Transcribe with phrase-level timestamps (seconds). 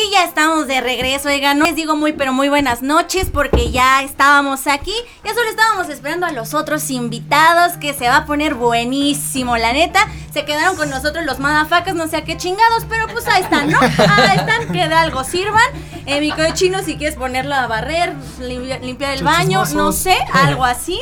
[0.00, 3.72] Y ya estamos de regreso, oigan, no les digo muy pero muy buenas noches porque
[3.72, 4.94] ya estábamos aquí,
[5.24, 9.72] ya solo estábamos esperando a los otros invitados que se va a poner buenísimo, la
[9.72, 13.42] neta, se quedaron con nosotros los madafacas, no sé a qué chingados, pero pues ahí
[13.42, 13.80] están, ¿no?
[13.80, 15.64] Ahí están, que de algo sirvan,
[16.06, 20.16] eh, mi querido chino si quieres ponerlo a barrer, limpiar, limpiar el baño, no sé,
[20.32, 21.00] algo así,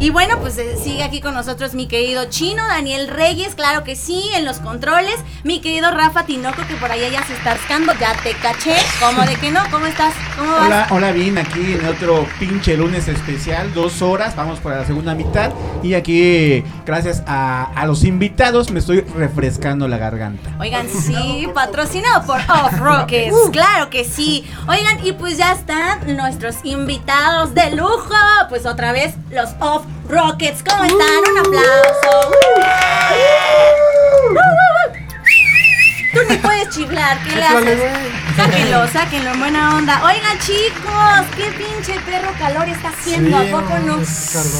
[0.00, 3.96] y bueno, pues eh, sigue aquí con nosotros mi querido chino, Daniel Reyes, claro que
[3.96, 7.94] sí, en los controles, mi querido Rafa Tinoco que por allá ya se está rascando,
[7.98, 9.60] ya te caché, ¿cómo de que no?
[9.70, 10.14] ¿Cómo estás?
[10.36, 10.66] ¿Cómo vas?
[10.66, 15.14] Hola, hola, bien, aquí en otro pinche lunes especial, dos horas, vamos para la segunda
[15.14, 15.52] mitad.
[15.82, 20.50] Y aquí, gracias a, a los invitados, me estoy refrescando la garganta.
[20.58, 24.50] Oigan, sí, patrocinado por Off Rockets, claro que sí.
[24.68, 28.14] Oigan, y pues ya están nuestros invitados de lujo.
[28.48, 30.62] Pues otra vez, los Off Rockets.
[30.62, 30.98] ¿Cómo están?
[31.32, 32.30] Un aplauso.
[34.28, 35.03] Uh, uh, uh.
[36.14, 37.80] Tú ni puedes chiflar, ¿qué le haces?
[38.36, 40.02] Sáquenlo, sáquenlo en buena onda.
[40.04, 43.94] Oigan, chicos, qué pinche perro calor está haciendo, Sí, ¿a poco no?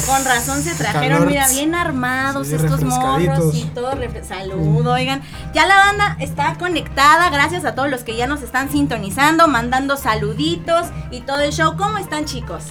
[0.05, 1.27] Con razón se trajeron, Calor.
[1.27, 3.91] mira, bien armados Sí, estos morros y todo.
[4.27, 5.21] Saludo, oigan.
[5.53, 9.97] Ya la banda está conectada, gracias a todos los que ya nos están sintonizando, mandando
[9.97, 11.75] saluditos y todo el show.
[11.77, 12.63] ¿Cómo están, chicos?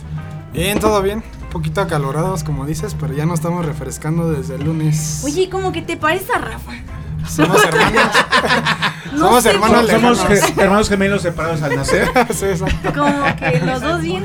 [0.52, 1.22] Bien, todo bien.
[1.42, 5.22] Un poquito acalorados, como dices, pero ya nos estamos refrescando desde el lunes.
[5.24, 6.72] Oye, ¿cómo que te parece a Rafa?
[7.28, 8.03] Somos hermanos.
[9.12, 9.91] No Somos sé hermanos.
[9.91, 10.58] Somos lejanos.
[10.58, 12.08] hermanos gemelos separados al nacer.
[12.30, 12.47] sí.
[12.94, 14.25] Como que los dos bien.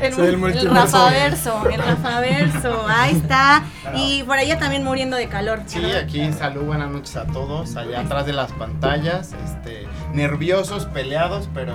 [0.00, 0.70] El, Sí, el el.
[0.70, 3.64] Rafaverso, el Rafaverso, ahí está.
[3.94, 5.60] Y por allá también muriendo de calor.
[5.66, 11.48] Sí, aquí salud, buenas noches a todos, allá atrás de las pantallas, este, nerviosos, peleados,
[11.54, 11.74] pero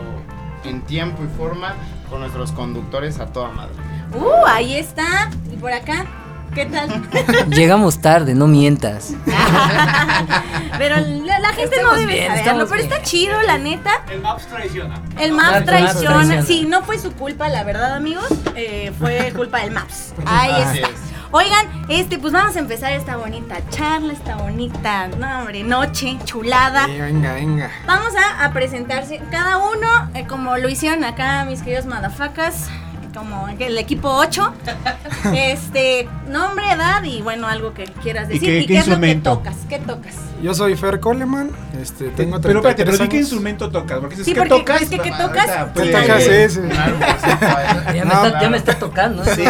[0.64, 1.74] en tiempo y forma
[2.10, 3.74] con nuestros conductores a toda madre.
[4.14, 5.30] Uh, ahí está.
[5.52, 6.06] Y por acá,
[6.54, 7.02] ¿qué tal?
[7.50, 9.14] Llegamos tarde, no mientas.
[10.78, 12.92] pero la, la gente no debe bien, saberlo, pero bien.
[12.92, 14.04] está chido, la neta.
[14.10, 15.02] El Maps traiciona.
[15.20, 16.16] El Maps traiciona.
[16.18, 16.42] traiciona.
[16.44, 18.28] Sí, no fue su culpa, la verdad, amigos.
[18.56, 20.14] Eh, fue culpa del Maps.
[20.26, 20.90] Ahí está.
[20.90, 21.12] es.
[21.34, 26.88] Oigan, este, pues vamos a empezar esta bonita charla, esta bonita, no, hombre, noche, chulada.
[26.88, 27.72] Sí, venga, venga.
[27.88, 32.68] Vamos a, a presentarse cada uno, eh, como lo hicieron acá mis queridos madafacas,
[33.14, 34.54] como el equipo 8.
[35.34, 38.50] este, nombre, edad y bueno, algo que quieras ¿Y decir.
[38.50, 39.34] qué- ¿Y qué qué, es lo que instrumento?
[39.38, 39.56] tocas?
[39.70, 40.16] ¿Qué tocas?
[40.42, 41.52] Yo soy Fer Coleman.
[41.80, 44.00] Este, tengo 33 Pero espérate, pero ¿de qué instrumento tocas?
[44.00, 44.82] Porque dices Sí, que porque tocas.
[44.82, 45.48] es que ¿qué tocas?
[45.74, 46.24] pues, ¿Qué tocas?
[46.24, 46.60] Sí, sí.
[46.68, 47.94] Claro, por supuesto.
[47.94, 48.42] Ya, No, me, está, claro.
[48.42, 49.24] ya me está tocando.
[49.24, 49.36] ¿eh?
[49.36, 49.44] Sí.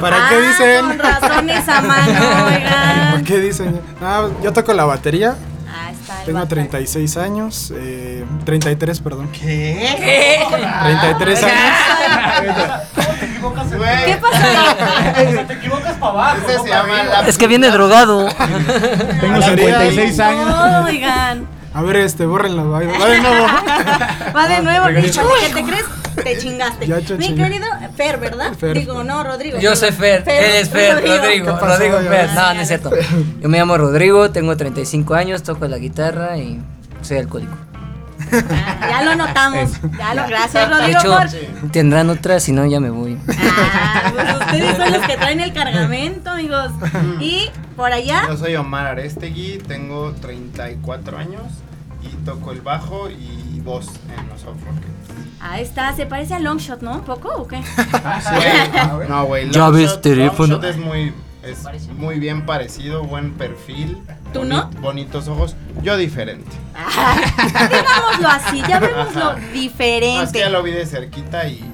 [0.00, 0.86] ¿Para Ah, qué dicen?
[0.86, 2.20] Con razón esa mano,
[3.12, 3.80] ¿Para qué dicen?
[4.02, 5.36] Ah, yo toco la batería.
[5.76, 6.50] Ah, está el Tengo vato.
[6.50, 7.72] 36 años.
[7.76, 9.28] Eh, 33, perdón.
[9.32, 9.90] ¿Qué?
[10.82, 11.56] 33 años.
[13.76, 15.46] Güey, ¿Qué pasó?
[15.46, 16.38] Te equivocas para abajo.
[16.48, 17.20] Ese se llama la...
[17.26, 18.28] Es que viene drogado.
[19.20, 20.46] Tengo La 56 años.
[20.48, 21.46] No, oigan.
[21.74, 22.70] A ver, este, bórrenlo.
[22.70, 23.46] Va va de nuevo.
[24.36, 25.84] Va de nuevo, ¿qué te crees?
[26.22, 26.86] Te chingaste.
[26.86, 27.66] Ya te Mi querido
[27.96, 28.52] Fer, ¿verdad?
[28.54, 28.78] Fer.
[28.78, 29.58] Digo, no, Rodrigo.
[29.58, 31.56] Yo soy Fer, él es Fer, Rodrigo.
[31.58, 32.30] Rodrigo Ya Fer.
[32.34, 32.90] No, no es cierto.
[33.40, 36.60] Yo me llamo Rodrigo, tengo 35 años, toco la guitarra y
[37.02, 37.54] soy alcohólico.
[38.32, 39.70] Ah, ya lo notamos.
[39.98, 40.98] Ya lo, gracias, De Rodrigo.
[41.00, 43.18] hecho, por- tendrán otras, si no ya me voy.
[43.38, 46.70] Ah, pues ustedes son los que traen el cargamento, amigos.
[47.20, 51.42] Y por allá, Yo soy Omar Arestegui, tengo 34 años
[52.04, 55.38] y toco el bajo y voz en los off rockets.
[55.40, 56.92] ahí está, se parece a Longshot, ¿no?
[56.96, 57.56] ¿Un poco o qué?
[57.56, 59.50] Güey, no, güey.
[59.50, 60.54] Ya Longshot- ves, teléfono.
[60.54, 63.98] Longshot es muy, es muy bien parecido, buen perfil.
[64.32, 64.70] ¿Tú boni- no?
[64.80, 65.56] Bonitos ojos.
[65.82, 66.50] Yo diferente.
[66.76, 67.16] Ah,
[67.70, 69.32] digámoslo así, ya vemos lo Ajá.
[69.32, 70.38] No, es que diferente.
[70.38, 71.64] ya lo vi de cerquita y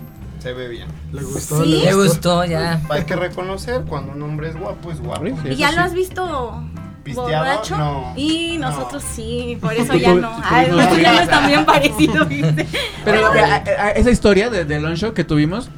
[0.40, 0.88] se ve bien.
[1.12, 1.82] Le gustó, Sí.
[1.84, 2.80] le gustó ya.
[2.88, 5.24] Hay que reconocer cuando un hombre es guapo, es guapo.
[5.44, 6.62] ¿Y ya lo has visto
[7.02, 7.28] ¿Pisteado?
[7.44, 7.76] borracho?
[7.78, 8.12] No.
[8.16, 8.70] Y No.
[8.70, 10.30] nosotros sí, por eso ya no.
[10.44, 12.66] Ay, tú- los tú- chilenos también parecido, ¿viste?
[13.04, 15.70] Pero a- a- a- esa historia de, de Long Show que tuvimos,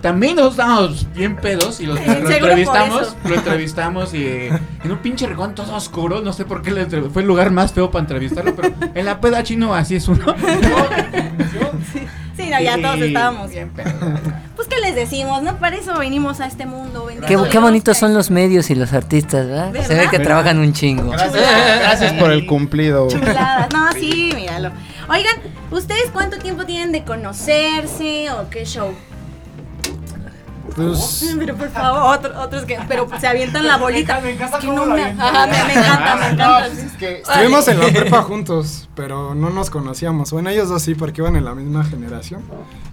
[0.00, 4.52] también nosotros estábamos bien pedos y lo, lo entrevistamos, lo entrevistamos y eh,
[4.84, 7.72] en un pinche rincón todo oscuro, no sé por qué le fue el lugar más
[7.72, 10.24] feo para entrevistarlo, pero en la peda chino así es uno.
[12.36, 13.50] Sí, no, ya todos estábamos.
[13.50, 13.94] bien pedos.
[14.58, 15.40] Pues, ¿qué les decimos?
[15.40, 15.56] ¿No?
[15.58, 17.06] Para eso venimos a este mundo.
[17.28, 19.72] Qué, qué bonitos son los medios y los artistas, ¿verdad?
[19.72, 20.10] Se ve ¿Verdad?
[20.10, 21.12] que trabajan un chingo.
[21.12, 21.44] Gracias,
[21.80, 23.06] gracias por el cumplido.
[23.08, 23.68] Chuladas.
[23.72, 24.72] No, sí, míralo.
[25.08, 25.36] Oigan,
[25.70, 28.94] ¿Ustedes cuánto tiempo tienen de conocerse o qué show?
[30.86, 34.20] Pues, Pero por favor, otro- otros que pero se avientan la bolita.
[34.20, 36.66] Me encanta no me, ajá, me, me encanta, me No, encanta.
[36.68, 40.30] pues es que estuvimos en la prepa juntos, pero no nos conocíamos.
[40.32, 42.42] Bueno, ellos dos sí, porque iban en la misma generación.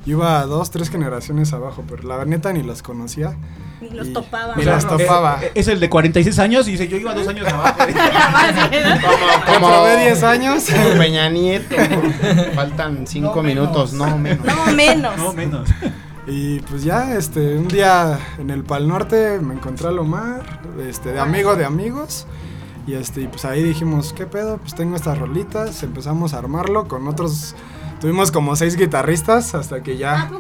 [0.06, 3.36] Yo iba a dos, tres generaciones abajo, pero la neta ni los conocía.
[3.82, 4.56] Ni los topaba.
[4.56, 5.40] Ni O sea, las topaba.
[5.44, 7.78] eh, Es el de 46 años y dice, yo iba dos años abajo.
[7.80, 10.64] como, como Comprobé 10 años.
[10.72, 11.76] como Peña Nieto.
[12.54, 14.46] Faltan cinco minutos, no menos.
[14.46, 15.18] No, menos.
[15.18, 15.70] No, menos.
[16.28, 21.12] Y pues ya, este, un día en el Pal Norte me encontré a Lomar, este,
[21.14, 22.26] de amigo de amigos.
[22.88, 24.58] Y este, y pues ahí dijimos, ¿qué pedo?
[24.58, 27.56] Pues tengo estas rolitas, empezamos a armarlo con otros,
[28.00, 30.32] tuvimos como seis guitarristas hasta que ¿A ya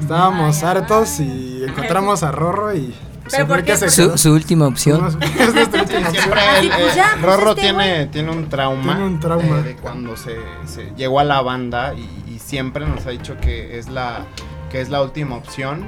[0.00, 2.94] estábamos Ay, hartos y encontramos a Rorro y
[3.30, 3.76] ¿Pero por qué?
[3.76, 5.16] Su, su última opción.
[5.38, 6.12] Es nuestra última opción.
[6.24, 9.58] Siempre sí, el, eh, ya, Rorro tiene, tiene un trauma, Tiene un trauma.
[9.60, 10.36] eh, de cuando se,
[10.66, 14.26] se llegó a la banda y, y siempre nos ha dicho que es la,
[14.70, 15.84] que es la última opción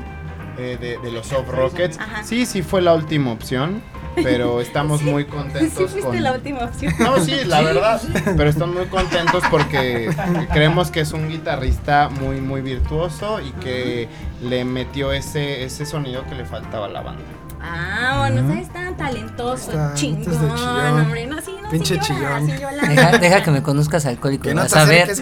[0.58, 1.98] eh, de, de los Soft Rockets.
[1.98, 2.24] Ajá.
[2.24, 3.82] Sí, sí fue la última opción,
[4.16, 6.22] pero estamos muy Sí contentos fuiste con...
[6.22, 6.92] la última opción.
[6.98, 8.02] No, sí, la verdad,
[8.36, 10.14] pero están muy contentos porque
[10.52, 14.08] creemos que es un guitarrista muy, muy virtuoso y que
[14.42, 17.22] le metió ese, ese sonido que le faltaba a la banda.
[17.64, 18.68] Ah, bueno, ¿sabes?
[18.72, 21.26] Tan talentoso, chingón, hombre.
[21.26, 22.46] No, sí, no, Pinche chillón.
[22.46, 24.44] Deja, deja que me conozcas alcohólico.
[24.44, 25.08] Que no vas a ver.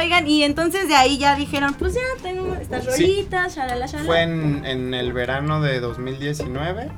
[0.00, 3.02] Oigan, y entonces de ahí ya dijeron, pues ya tengo estas Sí.
[3.02, 4.06] rolitas, shalala, shalala.
[4.06, 6.88] Fue en, en el verano de 2019,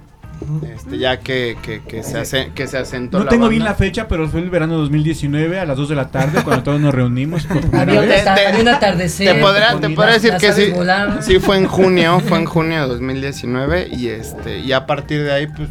[0.75, 3.51] este, ya que, que, que se, hace, que se asentó No la tengo banda.
[3.51, 6.43] bien la fecha, pero fue el verano de 2019 a las 2 de la tarde
[6.43, 8.25] cuando todos nos reunimos por primera vez.
[8.25, 9.35] Te- atardecer.
[9.35, 10.73] Te podrá, te Las podrá decir que sí.
[11.21, 15.33] Sí, fue en junio, fue en junio de 2019 y este y a partir de
[15.33, 15.69] ahí, pues,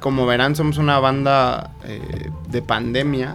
[0.00, 3.34] como verán, somos una banda eh, de pandemia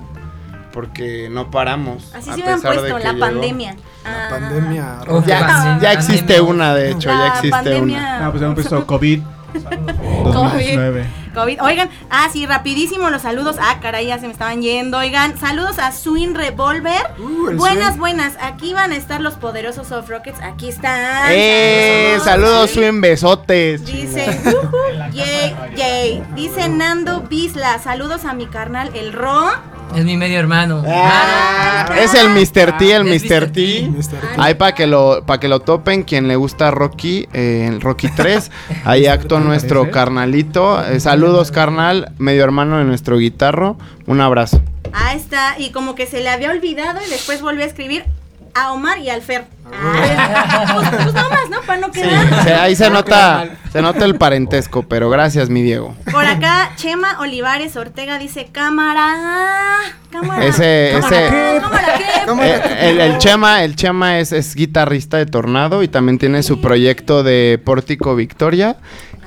[0.74, 2.14] porque no paramos.
[2.16, 3.26] Así a se hubieran pesar de puesto, que la llegó.
[3.26, 3.76] pandemia.
[4.04, 4.30] La Ah.
[4.30, 4.98] pandemia.
[5.02, 5.26] Uf, Rorro.
[5.28, 5.80] Ya, Pandemia.
[5.82, 7.98] ya existe una, de hecho, ya La existe pandemia.
[7.98, 8.26] una.
[8.28, 9.22] Ah, pues hemos puesto COVID
[9.54, 11.06] 2019.
[11.34, 11.62] COVID.
[11.62, 13.56] Oigan, ah, sí, rapidísimo los saludos.
[13.60, 14.98] Ah, caray, ya se me estaban yendo.
[14.98, 17.02] Oigan, saludos a Swing Revolver.
[17.18, 18.00] Uh, buenas, swing.
[18.00, 18.34] buenas.
[18.42, 20.42] Aquí van a estar los poderosos Soft Rockets.
[20.42, 21.32] Aquí están.
[21.32, 22.18] ¡Eh!
[22.24, 22.80] Saludos, Sí.
[22.80, 23.86] Swin, besotes.
[23.86, 26.24] Dice, ujú, yay, yay.
[26.36, 29.52] Dice Nando Bisla, saludos a mi carnal, el Ro.
[29.96, 30.84] Es mi medio hermano.
[30.88, 32.78] Ah, es el Mr.
[32.78, 33.52] T, el Es Mr.
[33.52, 33.90] T.
[33.90, 34.04] Mr.
[34.04, 34.28] T.
[34.38, 38.08] Ahí para que lo para que lo topen quien le gusta Rocky, eh, el Rocky
[38.10, 38.52] 3,
[38.86, 40.84] ahí actuó nuestro carnalito.
[40.86, 43.78] Eh, saludos carnal, medio hermano de nuestro guitarro.
[44.06, 44.62] Un abrazo.
[44.94, 48.06] Ahí está, y como que se le había olvidado y después volvió a escribir
[48.54, 49.46] a Omar y al Fer.
[49.74, 51.62] Ah, pues, pues no más, ¿no?
[51.62, 52.60] Para no Sí, quedar.
[52.62, 55.96] ahí se nota se nota el parentesco, pero gracias mi Diego.
[56.12, 59.80] Por acá, Chema Olivares Ortega dice, cámara,
[60.12, 60.44] cámara.
[60.46, 61.30] Ese ese
[61.62, 62.04] ¿Cámara qué?
[62.28, 62.44] ¿Cómo?
[62.44, 66.60] Eh, el, el Chema, el Chema es, es guitarrista de Tornado y también tiene su
[66.62, 68.76] proyecto de Pórtico Victoria.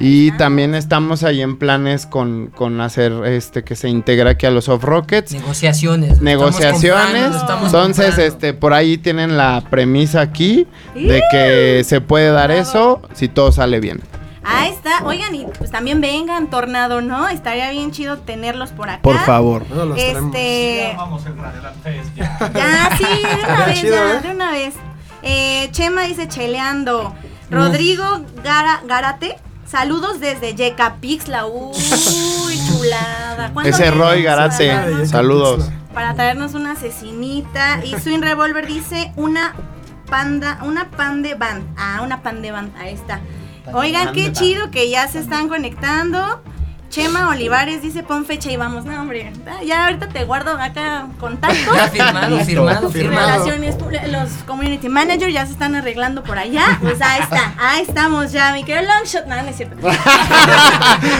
[0.01, 4.51] Y también estamos ahí en planes con, con hacer este que se integra aquí a
[4.51, 5.33] los Off Rockets.
[5.33, 6.21] Negociaciones.
[6.21, 7.27] Negociaciones.
[7.37, 8.23] Comprando, Entonces, comprando.
[8.23, 13.53] este, por ahí tienen la premisa aquí de que se puede dar eso si todo
[13.53, 14.01] sale bien.
[14.47, 17.29] Ahí está, oigan, y pues también vengan, Tornado, ¿no?
[17.31, 19.01] Estaría bien chido tenerlos por acá.
[19.01, 19.65] Por favor.
[19.71, 19.99] Luego los.
[19.99, 20.93] Este.
[20.99, 22.39] Vamos el Radioland Fest ya.
[22.55, 24.21] Ya, sí, de una vez, chido, ya, ¿eh?
[24.23, 24.75] de una vez.
[25.23, 27.15] Eh, Chema dice cheleando.
[27.51, 28.05] Rodrigo
[28.43, 29.37] Gara- Garate,
[29.75, 31.47] saludos desde Yecapixla.
[31.47, 31.75] Uy,
[32.69, 33.51] chulada.
[33.53, 34.69] ¿Cuándo Ese Roy para Garate.
[34.69, 35.69] darnos- Saludos.
[35.93, 37.85] Para traernos una asesinita.
[37.85, 39.53] Y Swing Revolver dice una
[40.09, 41.65] panda, una pan de band.
[41.77, 43.21] Ah, una pan de band, ahí está.
[43.73, 46.41] Oigan, qué chido que ya se están conectando.
[46.95, 48.85] Chema Olivares dice pon fecha y vamos.
[48.85, 49.33] No, hombre,
[49.67, 51.75] ya ahorita te guardo acá contactos.
[51.75, 53.47] Ya firmado, firmado, firmado.
[54.13, 56.79] Los community managers ya se están arreglando por allá.
[56.81, 59.27] Pues ahí está, ahí estamos ya, mi querido Longshot.
[59.27, 59.77] No, no es cierto.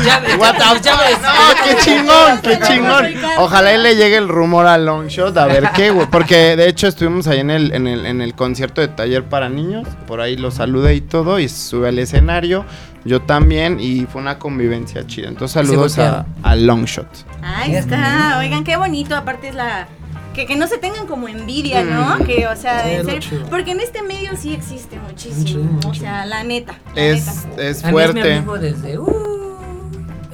[0.05, 1.23] Ya, me- What the ya me- fuck?
[1.23, 3.07] No, qué chingón, qué chingón.
[3.39, 6.07] Ojalá y le llegue el rumor a Longshot a ver qué, güey.
[6.07, 9.49] Porque de hecho estuvimos ahí en el, en el, en el concierto de taller para
[9.49, 9.89] niños.
[10.07, 11.41] Por ahí lo saludé y todo.
[11.41, 12.65] Y sube al escenario.
[13.05, 13.79] Yo también.
[13.81, 15.29] Y fue una convivencia chida.
[15.29, 17.07] Entonces saludos a, a Longshot.
[17.43, 19.15] Ahí está, oigan, qué bonito.
[19.17, 19.87] Aparte es la.
[20.35, 22.17] Que, que no se tengan como envidia, ¿no?
[22.19, 22.25] Mm.
[22.25, 23.47] Que, o sea, Sí, en serio.
[23.51, 25.63] Porque en este medio sí existe muchísimo.
[25.65, 26.75] Mucho, O sea, la neta.
[26.97, 27.63] La Es, neta.
[27.63, 28.35] es A mí es mi fuerte.
[28.35, 28.99] amigo desde.
[28.99, 29.44] uh,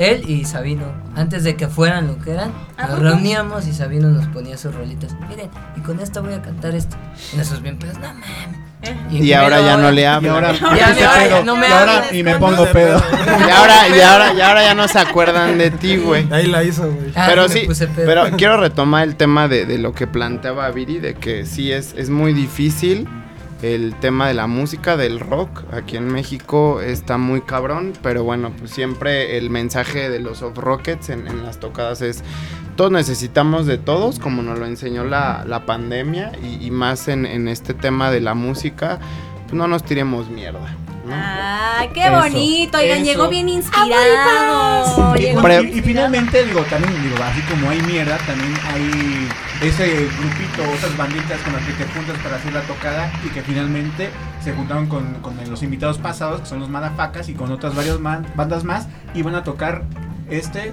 [0.00, 0.86] él y Sabino.
[1.14, 4.74] Antes de que fueran lo que eran, ¿A nos reuníamos y Sabino nos ponía sus
[4.74, 5.14] rolitas.
[5.28, 6.96] Miren, y con esto voy a cantar esto.
[7.32, 8.58] Y nosotros bien, no mames.
[9.10, 10.26] Y ahora ya no le me me
[11.68, 13.02] y ahora y me con- pongo pedo.
[13.46, 16.26] Y ahora, y ahora, y ahora ya no se acuerdan de ti, güey.
[16.32, 17.12] Ahí la hizo, güey.
[17.14, 18.06] Ah, pero me sí, puse pedo.
[18.06, 21.94] pero quiero retomar el tema de, de lo que planteaba Viri, de que sí es,
[21.98, 23.06] es muy difícil
[23.62, 25.64] el tema de la música, del rock.
[25.72, 30.56] Aquí en México está muy cabrón, pero bueno, pues siempre el mensaje de los Off
[30.56, 32.22] Rockets en, en las tocadas es,
[32.76, 37.26] todos necesitamos de todos, como nos lo enseñó la, la pandemia, y, y más en,
[37.26, 38.98] en este tema de la música,
[39.44, 40.76] pues no nos tiremos mierda.
[41.04, 41.14] ¿no?
[41.14, 42.78] Ay, qué Eso, bonito.
[42.78, 43.04] Oigan, eso.
[43.06, 45.14] llegó bien inspirado.
[45.16, 49.09] Llegó y finalmente, digo, también, digo, así como hay mierda, también hay
[49.62, 49.86] ese
[50.18, 54.08] grupito, otras banditas con las que te juntas para hacer la tocada y que finalmente
[54.42, 57.98] se juntaron con, con los invitados pasados, que son los Madafacas, y con otras varias
[58.00, 59.82] man- bandas más, y van a tocar
[60.30, 60.72] este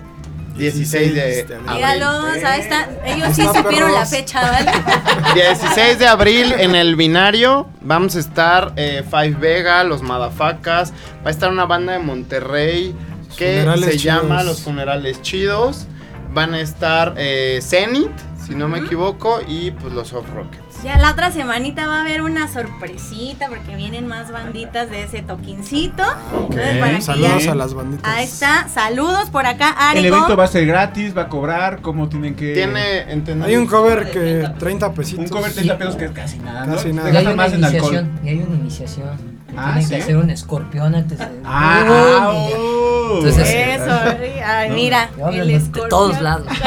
[0.55, 1.71] 16 de abril.
[1.71, 2.89] Míralos, ahí está.
[3.05, 4.71] Ellos sí supieron la fecha, ¿vale?
[5.35, 11.27] 16 de abril en el binario vamos a estar eh, Five Vega, los Madafacas, va
[11.27, 12.95] a estar una banda de Monterrey
[13.37, 14.03] que Funerales se Chidos.
[14.23, 15.85] llama Los Funerales Chidos,
[16.33, 18.09] van a estar eh, Zenith,
[18.47, 20.81] si no me equivoco, y pues los Off Rockets.
[20.83, 25.21] Ya la otra semanita va a haber una sorpresita porque vienen más banditas de ese
[25.21, 26.03] toquincito.
[26.33, 28.09] Entonces, para que Saludos ya- a las banditas.
[28.09, 30.15] Ahí está, saludos por acá, El Arigo.
[30.15, 32.53] evento va a ser gratis, va a cobrar, ¿cómo tienen que...?
[32.53, 33.47] Tiene, entendemos.
[33.47, 35.25] Hay un cover que 30 pesitos.
[35.25, 36.75] un cover de 30 pesos que es casi nada, ¿no?
[36.75, 37.09] Casi nada.
[37.11, 37.93] Y hay una más en alcohol.
[37.93, 38.19] iniciación.
[38.23, 39.36] Y hay una iniciación.
[39.55, 39.95] Ah, tienen ¿sí?
[39.95, 41.25] que hacer un escorpión antes de.
[41.45, 43.17] Ah, ah, uh.
[43.17, 43.99] Entonces, Eso,
[44.45, 45.89] ay, mira, el de escorpión.
[45.89, 46.47] todos lados.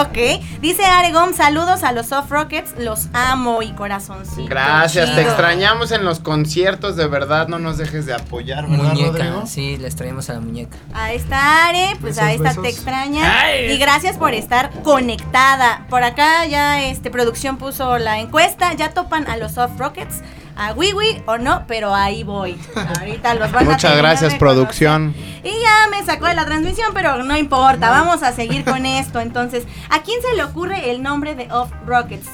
[0.00, 0.18] Ok,
[0.60, 4.48] dice Aregón, saludos a los Soft Rockets, los amo y corazoncito.
[4.48, 9.12] Gracias, te extrañamos en los conciertos, de verdad, no nos dejes de apoyar, ¿verdad, Rodrigo?
[9.12, 10.76] Muñeca, sí, les traemos a la muñeca.
[10.92, 12.62] Ahí está Are, pues Besos, ahí está, besos.
[12.62, 13.54] te extraña.
[13.70, 15.86] Y gracias por estar conectada.
[15.88, 20.20] Por acá ya este producción puso la encuesta, ya topan a los Soft Rockets,
[20.56, 22.56] a Wiwi o no, pero ahí voy.
[22.98, 25.14] Ahorita los van a Muchas terminar gracias, producción.
[25.42, 29.20] Y ya me sacó de la transmisión, pero no importa, vamos a seguir con esto.
[29.20, 32.28] Entonces, ¿a quién se le ocurre el nombre de Off Rockets?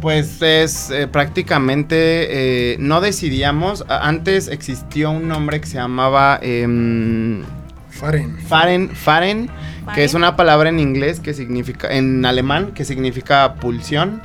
[0.00, 6.40] Pues es eh, prácticamente, eh, no decidíamos, A- antes existió un nombre que se llamaba
[6.42, 7.44] em,
[7.88, 8.36] Faren.
[8.48, 9.50] Faren, Faren,
[9.94, 14.20] que es una palabra en inglés que significa, en alemán, que significa pulsión.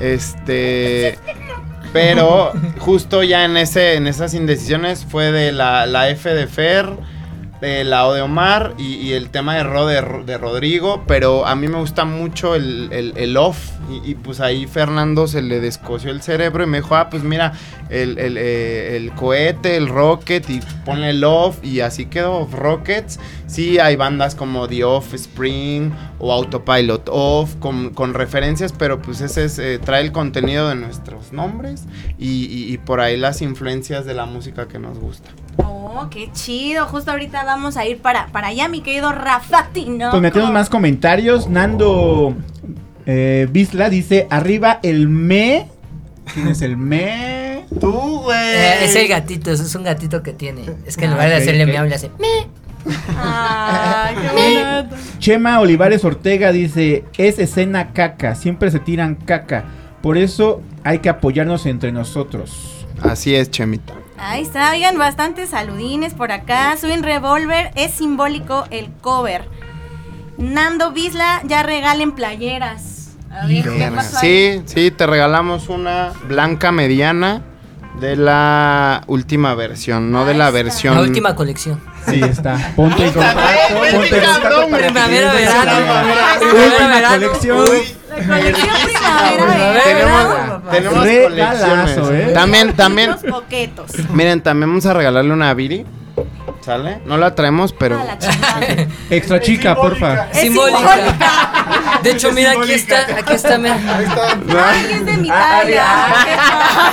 [0.00, 1.16] Este,
[1.92, 6.88] pero justo ya en ese, en esas indecisiones fue de la, la F de Fer,
[7.62, 11.46] de la O de Omar y, y el tema de Ro de, de Rodrigo, pero
[11.46, 13.70] a mí me gusta mucho el, el, el off.
[13.88, 17.22] Y, y, pues ahí Fernando se le descoció el cerebro y me dijo, ah, pues
[17.22, 17.52] mira,
[17.88, 22.52] el, el, eh, el cohete, el rocket y ponle el off y así quedó Off
[22.52, 23.20] Rockets.
[23.52, 29.44] Sí, hay bandas como The Offspring o Autopilot Off con, con referencias, pero pues ese
[29.44, 31.82] es, eh, trae el contenido de nuestros nombres
[32.18, 35.28] y, y- y por ahí las influencias de la música que nos gusta.
[35.58, 36.86] Oh, qué chido.
[36.86, 40.10] Justo ahorita vamos a ir para, para allá, mi querido Rafatino.
[40.10, 41.48] Pues metemos más comentarios.
[41.50, 42.34] Nando
[43.04, 45.68] eh, Bisla dice: Arriba el me.
[46.32, 47.66] ¿Quién es el me?
[47.80, 47.92] Tú,
[48.22, 48.38] güey.
[48.38, 50.62] Eh, es el gatito, es un gatito que tiene.
[50.86, 52.46] Es que en Ah, lugar de hacerle miau, le hace me.
[53.16, 54.96] Ay, qué bonito.
[55.18, 58.34] Chema Olivares Ortega dice: Es escena caca.
[58.34, 59.64] Siempre se tiran caca.
[60.02, 62.86] Por eso hay que apoyarnos entre nosotros.
[63.02, 63.94] Así es, Chemita.
[64.18, 66.76] Ahí está, oigan, bastantes saludines por acá.
[66.76, 69.48] Swing Revolver es simbólico el cover.
[70.38, 73.16] Nando Bisla ya regalen playeras.
[73.30, 74.58] A ver, ¿qué pasó ahí?
[74.58, 77.42] Sí, sí, te regalamos una blanca mediana
[78.00, 80.94] de la última versión, no de la versión.
[80.94, 81.80] La última colección.
[82.08, 82.72] Sí, está.
[82.74, 83.74] Ponte en contacto.
[83.74, 85.72] Ponte en contacto primavera, verano,
[86.40, 87.66] Última colección.
[88.10, 90.62] La colección primavera, ¿verdad?
[90.70, 91.98] Tenemos, tenemos colecciones.
[92.10, 92.30] ¿eh?
[92.34, 93.16] También, también,
[94.12, 95.86] miren, también vamos a regalarle una Viri.
[96.62, 97.00] ¿Sale?
[97.04, 98.00] No la traemos, pero.
[98.00, 98.86] A la chingada.
[99.10, 100.28] Extra chica, porfa.
[100.30, 101.98] Es Simbólica.
[102.02, 103.76] De hecho, mira, aquí está, aquí está, mira.
[104.70, 105.84] Ay, es de mi Ah, talla.
[105.86, 106.92] ah.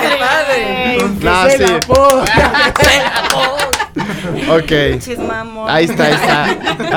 [4.52, 4.72] Ok.
[5.68, 6.44] Ahí está, ahí está.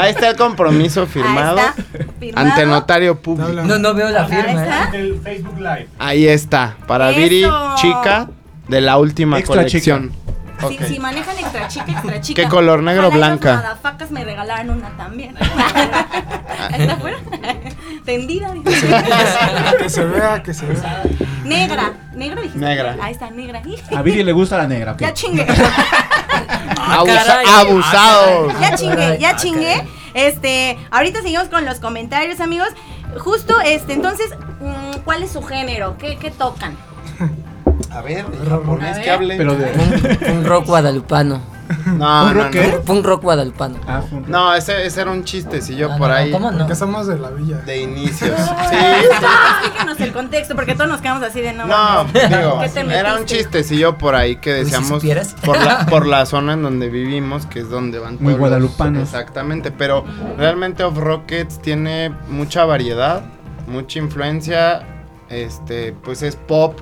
[0.00, 1.58] Ahí está el compromiso firmado.
[1.58, 2.48] Ahí está, firmado.
[2.50, 3.50] Ante notario público.
[3.52, 4.62] No, no veo la Ahí firma.
[4.62, 4.84] está.
[4.84, 5.00] ¿eh?
[5.00, 5.88] El Facebook Live.
[5.98, 6.76] Ahí está.
[6.86, 7.20] Para Eso.
[7.20, 8.28] Viri, chica
[8.68, 10.12] de la última Extra colección.
[10.12, 10.21] Si,
[10.68, 12.42] Si manejan extra chica, extra chica.
[12.42, 13.52] ¿Qué color, negro o blanca?
[13.54, 15.34] Los madafacas me regalaron una también.
[16.70, 17.18] Ahí está afuera.
[18.04, 18.52] Tendida.
[19.78, 21.02] Que se vea, que se vea.
[21.44, 21.92] Negra.
[22.14, 22.58] ¿Negra dijiste?
[22.64, 22.96] Negra.
[23.02, 23.62] Ahí está, negra.
[23.96, 24.92] A Viri le gusta la negra.
[24.92, 25.00] ok.
[25.00, 25.46] Ya chingue.
[26.76, 27.46] Abusa- caray.
[27.46, 28.60] abusados.
[28.60, 29.72] Ya chingue, ya Ah, chingue.
[29.76, 29.88] caray.
[30.14, 32.68] Este, ahorita seguimos con los comentarios, amigos.
[33.18, 35.96] Justo, este, entonces, mm, ¿cuál es su género?
[35.98, 36.76] ¿Qué, qué tocan?
[37.94, 39.36] A ver, en japonés que hable.
[39.36, 39.72] Pero de.
[40.30, 41.40] Un, un rock guadalupano.
[41.86, 42.80] No, ¿Un no, rock qué?
[42.86, 42.92] no.
[42.92, 43.76] Un rock guadalupano.
[43.86, 46.30] Ah, fue un- No, ese, ese era un chistecillo Ah, por no, ahí.
[46.30, 46.58] ¿Cómo no?
[46.58, 47.58] Porque somos de la villa.
[47.58, 48.30] De inicios.
[48.70, 51.66] Sí, Explíquenos el contexto, porque todos nos quedamos así de no.
[51.66, 55.34] No, digo, ¿Qué te era un chistecillo por ahí que Uy, si decíamos supieras.
[55.44, 59.02] por la, por la zona en donde vivimos, que es donde van Muy guadalupanos.
[59.02, 60.04] Exactamente, pero
[60.36, 63.22] realmente Off Rockets tiene mucha variedad,
[63.66, 64.82] mucha influencia,
[65.28, 66.78] este, pues es pop,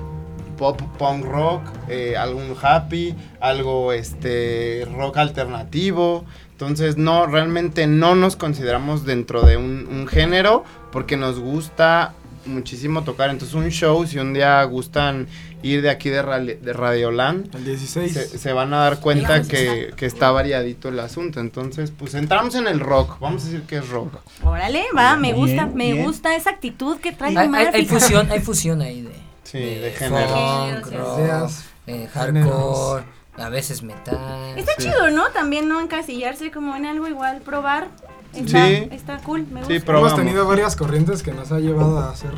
[0.61, 6.23] pop punk rock, eh, algún happy, algo este rock alternativo.
[6.51, 12.13] Entonces no, realmente no nos consideramos dentro de un, un género porque nos gusta
[12.45, 13.31] muchísimo tocar.
[13.31, 15.25] Entonces un show, si un día gustan
[15.63, 18.13] ir de aquí de, Rali- de Radioland, El 16.
[18.13, 21.39] se, se van a dar cuenta que, que está variadito el asunto.
[21.39, 23.19] Entonces, pues entramos en el rock.
[23.19, 24.13] Vamos a decir que es rock.
[24.43, 26.05] Órale, va, me Bien, gusta, me bien.
[26.05, 29.11] gusta esa actitud que trae Hay, fusión, hay fusión ahí de,
[29.43, 30.27] Sí, de género.
[30.29, 32.49] funk, Géneros, rock, ideas, eh, géneros.
[32.51, 33.03] hardcore,
[33.37, 34.53] a veces metal.
[34.57, 34.83] Está Sí.
[34.83, 35.29] chido, ¿no?
[35.31, 37.87] También no encasillarse como en algo igual, probar.
[38.33, 38.87] Está, Sí.
[38.91, 39.73] está cool, me gusta.
[39.73, 42.31] Sí, pero- Hemos tenido varias corrientes que nos ha llevado a hacer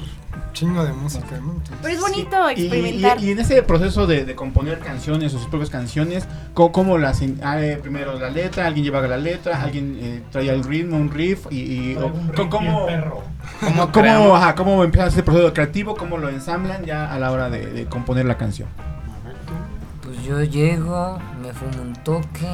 [0.54, 1.54] chingo de música, ¿no?
[1.54, 3.20] Entonces, Pero es bonito Y- experimentar.
[3.20, 6.98] Y, y en ese proceso de, de componer canciones o sus propias canciones, ¿cómo, cómo
[7.00, 10.98] las ah, eh, primero la letra, alguien lleva la letra, alguien eh, trae el ritmo,
[10.98, 11.58] un riff y,
[11.94, 12.88] y- o- ¿cómo, cómo,
[13.92, 17.66] ¿Cómo ajá, cómo empieza ese proceso creativo, cómo lo ensamblan ya a la hora de,
[17.68, 18.68] de componer la canción?
[20.04, 22.48] Pues yo llego, me fumo un toque,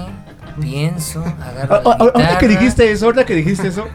[0.59, 3.87] pienso, agarro Ah, la ah, Ahorita que dijiste eso, ahorita que dijiste eso,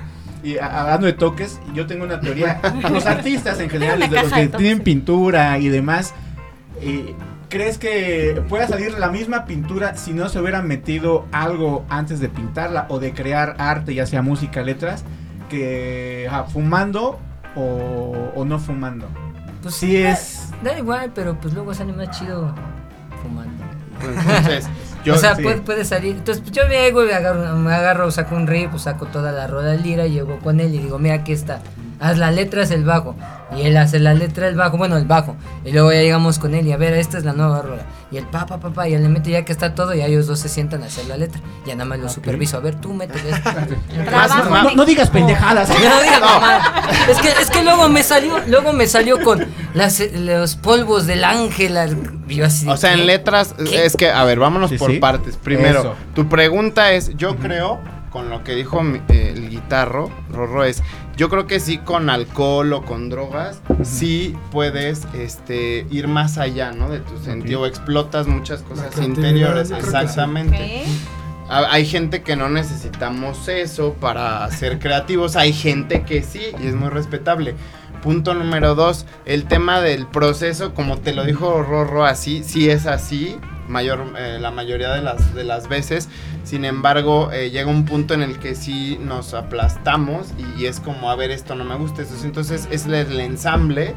[0.44, 2.60] y hablando de toques, yo tengo una teoría.
[2.90, 6.14] Los artistas en general, los que de tienen pintura y demás,
[6.82, 7.14] eh,
[7.48, 12.28] ¿crees que pueda salir la misma pintura si no se hubiera metido algo antes de
[12.28, 15.04] pintarla o de crear arte, ya sea música, letras,
[15.48, 17.18] que fumando
[17.56, 19.08] o, o no fumando?
[19.62, 20.50] Pues Sí es...
[20.62, 22.54] Da igual, pero pues luego sale más chido.
[24.08, 24.66] Entonces,
[25.04, 25.42] yo o sea, sí.
[25.42, 26.16] puede, puede salir.
[26.16, 29.46] Entonces, pues, yo llego y agarro, me agarro, saco un riff, pues, saco toda la
[29.46, 31.60] de lira, llego con él y digo, mira, aquí está.
[32.04, 33.16] Haz la letra, es el bajo.
[33.56, 35.36] Y él hace la letra, el bajo, bueno, el bajo.
[35.64, 37.82] Y luego ya llegamos con él y a ver, esta es la nueva rola.
[38.10, 39.98] Y el pa, pa, pa, pa, y él le mete ya que está todo y
[39.98, 41.40] ya ellos dos se sientan a hacer la letra.
[41.66, 42.56] Ya nada más lo superviso.
[42.58, 42.98] A ver, tú en
[44.50, 45.68] No, no digas pendejadas.
[45.68, 46.82] No diga mamá.
[47.08, 51.24] Es que, es que luego me salió, luego me salió con las, los polvos del
[51.24, 51.78] ángel.
[52.28, 53.84] yo así, O sea, en letras, ¿Qué?
[53.86, 54.98] es que, a ver, vámonos Sí, por sí.
[54.98, 55.36] partes.
[55.36, 55.94] Primero, Eso.
[56.14, 57.80] tu pregunta es, yo creo,
[58.14, 60.84] con lo que dijo mi- eh, el guitarro, Rorro, es,
[61.16, 66.70] yo creo que sí con alcohol o con drogas, sí puedes este, ir más allá,
[66.70, 66.88] ¿no?
[66.90, 70.84] De tu sentido, explotas muchas cosas interiores, exactamente.
[71.50, 76.74] Hay gente que no necesitamos eso para ser creativos, hay gente que sí y es
[76.76, 77.56] muy respetable.
[78.00, 82.86] Punto número dos, el tema del proceso, como te lo dijo Rorro, así, sí es
[82.86, 83.36] así,
[83.68, 86.08] mayor, eh, la mayoría de las, de las veces.
[86.44, 91.10] Sin embargo, eh, llega un punto en el que sí nos aplastamos y, es como,
[91.10, 92.02] a ver, esto no me gusta.
[92.22, 93.94] Entonces es el ensamble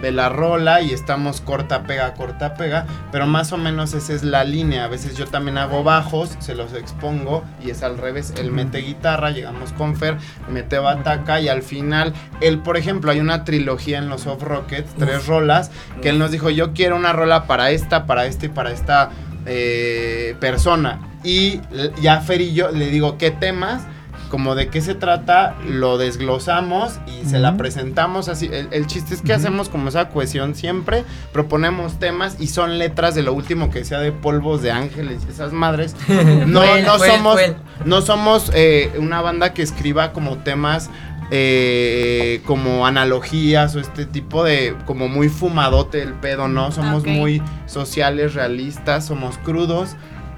[0.00, 4.22] de la rola y estamos corta, pega, corta, pega, pero más o menos esa es
[4.22, 4.84] la línea.
[4.84, 8.32] A veces yo también hago bajos, se los expongo y es al revés.
[8.38, 10.16] Él mete guitarra, llegamos con Fer,
[10.50, 14.94] mete bataca y al final, él, por ejemplo, hay una trilogía en los Off Rockets,
[14.98, 15.70] tres rolas,
[16.02, 19.10] que él nos dijo, yo quiero una rola para esta, para esta y para esta
[19.46, 21.00] eh, persona.
[21.22, 21.60] Y
[22.00, 23.82] ya Fer y yo le digo, ¿qué temas?
[24.30, 28.48] Como de qué se trata, lo desglosamos y se la presentamos así.
[28.50, 33.14] El, el chiste es que hacemos como esa cohesión siempre, proponemos temas y son letras
[33.14, 35.96] de lo último que sea de polvos de ángeles y esas madres.
[36.46, 37.40] No, no somos,
[37.84, 40.90] no somos eh, una banda que escriba como temas
[41.32, 46.72] eh, como analogías o este tipo de como muy fumadote el pedo, ¿no?
[46.72, 49.96] Somos muy sociales, realistas, somos crudos,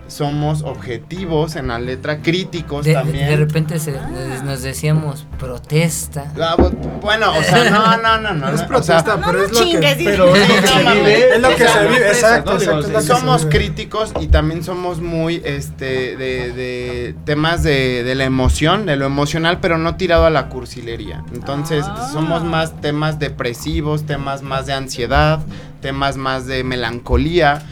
[0.09, 3.29] somos objetivos en la letra, críticos De, también.
[3.29, 6.31] de repente se- nos, nos decíamos protesta.
[6.35, 8.49] Bu- bueno, o sea, no, no, no, no.
[8.51, 10.05] Es protesta, sea, No, pero no es lo chingues, que...
[10.05, 11.35] Pero es lo que se vive.
[11.35, 15.01] Es lo que o sea, se vive, no fresas, exacto, somos críticos y también somos
[15.01, 20.27] muy este de, de temas de, de la emoción, de lo emocional, pero no tirado
[20.27, 21.25] a la cursilería.
[21.33, 22.11] Entonces, Ah.
[22.13, 25.41] somos más temas depresivos, temas más de ansiedad,
[25.81, 27.63] temas más de melancolía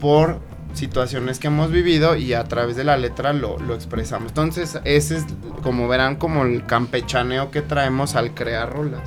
[0.00, 0.40] por
[0.74, 4.28] situaciones que hemos vivido y a través de la letra lo, lo expresamos.
[4.28, 5.24] Entonces, ese es,
[5.62, 9.00] como verán, como el campechaneo que traemos al crear rolas.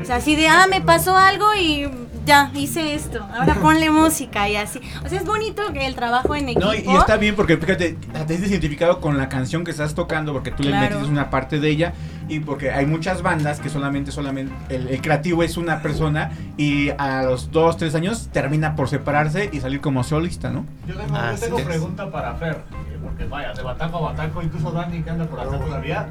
[0.00, 1.88] O sea, así de, ah, me pasó algo y
[2.26, 3.24] ya, hice esto.
[3.38, 4.80] Ahora ponle música y así.
[5.04, 6.66] O sea, es bonito que el trabajo en equipo.
[6.66, 9.94] No, y, y está bien porque fíjate, te sientes identificado con la canción que estás
[9.94, 10.88] tocando porque tú Claro.
[10.88, 11.94] le metes una parte de ella,
[12.28, 16.90] y porque hay muchas bandas que solamente, solamente el, el creativo es una persona y
[16.98, 20.64] a los dos, tres años termina por separarse y salir como solista, ¿no?
[20.86, 24.70] Yo tengo, yo tengo pregunta para Fer, eh, porque vaya, de bataco a bataco, incluso
[24.70, 26.08] Dani que anda por acá todavía.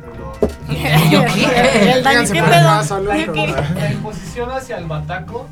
[0.70, 3.04] El Dani, ¿qué pedo?
[3.76, 5.48] la imposición hacia el bataco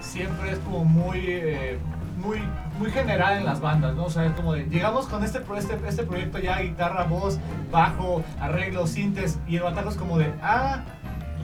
[0.00, 1.78] siempre es como muy, eh,
[2.18, 2.38] muy,
[2.78, 4.04] muy general en las bandas, ¿no?
[4.04, 7.38] O sea, es como de, llegamos con este, pro- este, este proyecto ya, guitarra, voz,
[7.70, 10.80] bajo, arreglos, sintes, y el bataco es como de, ah,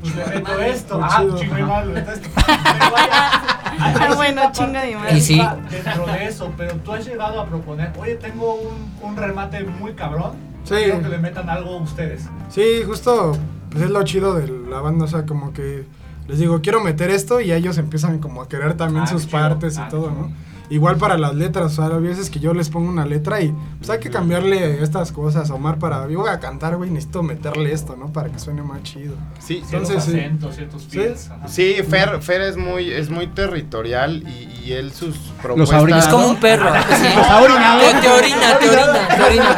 [0.00, 2.88] pues le meto esto, ah, chingo y malo, entonces, hay
[3.80, 5.16] Ah, bueno, y que madre.
[5.16, 5.40] Y sí.
[5.70, 9.92] Dentro de eso, pero tú has llegado a proponer, oye, tengo un, un remate muy
[9.94, 10.32] cabrón,
[10.64, 10.74] Sí.
[10.74, 12.24] quiero que le metan algo ustedes.
[12.50, 13.36] Sí, justo,
[13.70, 15.84] pues es lo chido de la banda, o sea, como que
[16.26, 19.38] les digo, quiero meter esto y ellos empiezan como a querer también Ah, sus chido.
[19.38, 20.30] partes y Ah, todo, ¿no?
[20.70, 23.54] Igual para las letras, o sea, hay veces que yo les pongo una letra y
[23.78, 27.72] pues hay que cambiarle estas cosas, Omar, para, yo voy a cantar, güey, necesito meterle
[27.72, 28.12] esto, ¿no?
[28.12, 29.14] Para que suene más chido.
[29.38, 30.18] Sí, Ciertos Entonces, sí.
[30.18, 30.88] acentos, ciertos Sí.
[30.90, 31.30] feels.
[31.30, 31.48] ajá.
[31.48, 35.78] Sí, Fer, Fer es muy, es muy territorial y, y él sus Los propuestas.
[35.78, 36.04] auriculados.
[36.06, 36.70] Es como un perro.
[36.74, 37.06] sí.
[37.42, 37.80] orinado.
[37.80, 39.56] Te, te orina, te orina, te orina.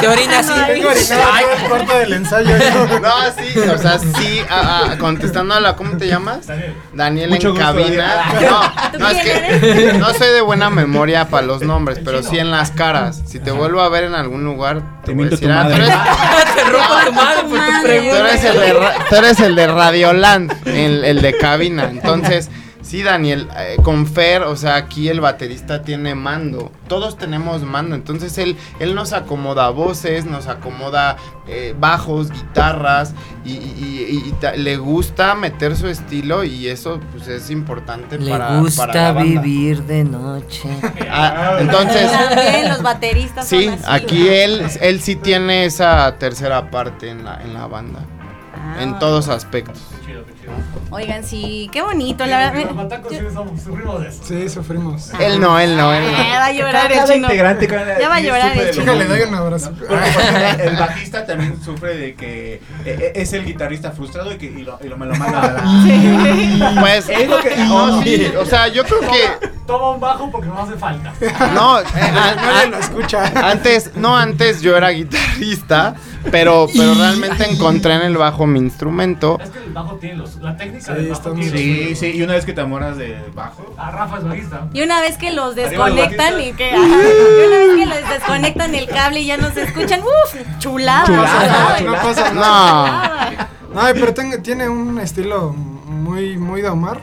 [0.00, 0.52] Te orina así.
[1.68, 2.50] Corte del ensayo.
[3.00, 6.46] No, sí, o sea, sí, a- a- contestando a la, ¿cómo te llamas?
[6.46, 6.74] Daniel.
[6.92, 8.14] Daniel Mucho en gusto, cabina.
[8.32, 8.50] Daniel.
[8.50, 12.50] No, no, es que no soy de buena memoria para los nombres, pero sí en
[12.50, 13.22] las caras.
[13.26, 15.46] Si te vuelvo a ver en algún lugar, te, Te voy a tu ah, tú
[15.48, 15.74] madre.
[15.76, 15.88] eres,
[16.56, 19.66] Te rompo tu madre por tu tú eres el de, ra- tú eres el de
[19.66, 21.84] Radioland, el, el de cabina.
[21.90, 22.50] Entonces,
[22.86, 26.70] sí, Daniel, eh, con Fer, o sea, aquí el baterista tiene mando.
[26.88, 27.94] Todos tenemos mando.
[27.96, 31.16] Entonces, él, él nos acomoda voces, nos acomoda
[31.48, 33.12] eh, bajos, guitarras,
[33.44, 38.18] y, y- y- y ta- le gusta meter su estilo, y eso pues es importante
[38.18, 39.22] Le para, para la gusta banda.
[39.22, 40.68] vivir de noche.
[41.10, 46.70] Ah, entonces, También los bateristas sí, son así, aquí él, él sí tiene esa tercera
[46.70, 48.00] parte en la, en la banda.
[48.54, 48.82] Ah.
[48.82, 49.80] En todos aspectos.
[50.06, 50.52] Qué chido, qué chido.
[50.90, 52.70] Oigan, sí, qué bonito, la verdad.
[53.02, 54.22] Los sí somos- sufrimos de eso.
[54.24, 55.10] Sí, sufrimos.
[55.18, 56.18] Él no, él no, él Eh, no.
[56.38, 57.26] va a llorar el Cada chino.
[57.26, 58.82] integrante, cada- Ya va a sí llorar el de lo chico.
[58.84, 59.72] Chica, le doy un abrazo.
[59.76, 64.46] Porque, el bajista también sufre de que eh, eh, es el guitarrista frustrado y que
[64.46, 66.80] y lo, y lo- me lo manda a la...
[66.80, 70.46] Pues, Es lo que- no, sí, o sea, yo creo que, Toma un bajo porque
[70.46, 71.12] no hace falta.
[71.52, 73.32] no, eh, Nadie lo escucha.
[73.50, 75.96] antes, no, antes yo era guitarrista,
[76.30, 79.38] pero, pero realmente encontré en el bajo mi instrumento.
[79.42, 82.12] Es que el bajo tiene los, la técnica Sí, del bajo tiene Sí, los- sí,
[82.14, 83.74] y una vez que te enamoras del bajo...
[83.78, 84.66] Ah, Rafa es bajista.
[84.72, 88.08] Y una vez que los los desconectan y que, ajá, y una vez que les
[88.10, 91.80] desconectan el cable y ya no se escuchan, uff, chulada.
[91.84, 93.48] No pasa nada.
[93.74, 97.00] No, pero tengo- tiene un estilo muy, muy de Omar.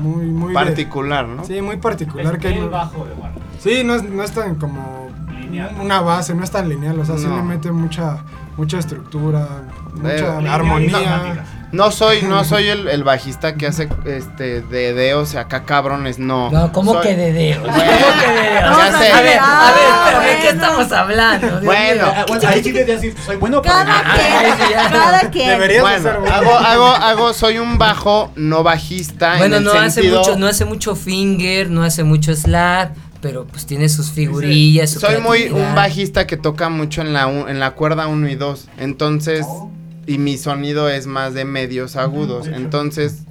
[0.00, 1.44] Muy, muy de- particular, ¿no?
[1.44, 2.34] Sí, muy particular.
[2.34, 3.12] Es que el bajo de.
[3.58, 5.74] Sí, no es, no es tan como Lineal.
[5.80, 7.36] una base, no es tan lineal, o sea, sí No.
[7.36, 8.18] le mete mucha
[8.56, 9.46] mucha estructura,
[9.94, 11.44] mucha Eh, armonía.
[11.72, 16.50] No soy, no soy el, el bajista que hace este dedeos acá cabrones, no.
[16.50, 17.62] No, ¿cómo Soy- que de dedos?
[17.62, 18.76] Bueno, ¿Cómo que de dedos?
[18.76, 19.12] ya sé.
[19.12, 21.46] A ver, a ver, espérame, ¿de qué estamos hablando?
[21.46, 22.12] Dios Bueno, mío.
[22.16, 23.84] Ah, bueno, ahí sí te decir, soy bueno para...
[23.84, 24.20] Cada sí,
[24.66, 25.48] quien, cada quien.
[25.48, 26.34] Deberías Bueno, hacer bueno.
[26.34, 29.36] hago, hago, hago, soy un bajo no bajista.
[29.38, 32.96] Bueno, en el no hace sentido- mucho, no hace mucho finger, no hace mucho slap,
[33.20, 34.90] pero pues tiene sus figurillas.
[34.90, 38.34] su Soy muy un bajista que toca mucho en la, en la cuerda 1 y
[38.34, 38.66] 2.
[38.78, 39.70] Entonces, Oh.
[40.14, 42.46] Y mi sonido es más de medios agudos.
[42.48, 43.22] Entonces,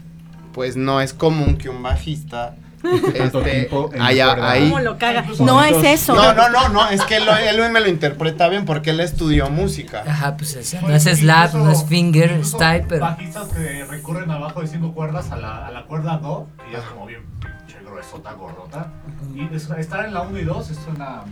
[0.53, 2.55] pues no es común que un bajista
[3.13, 3.69] este,
[4.41, 4.69] ahí.
[4.69, 5.25] ¿Cómo lo caga?
[5.39, 6.15] No es eso.
[6.15, 9.01] No, no, no, no, es que él, lo- él me lo interpreta bien porque él
[9.01, 10.03] estudió música.
[10.07, 13.01] Ajá, pues sea, no es slap, no es finger, style, pero.
[13.01, 16.77] Bajistas que recurren abajo de cinco cuerdas a la, a la cuerda do, y ya
[16.79, 18.93] es como bien pinche gruesota, gordota.
[19.35, 21.23] Y es- estar en la 1 y 2 es una.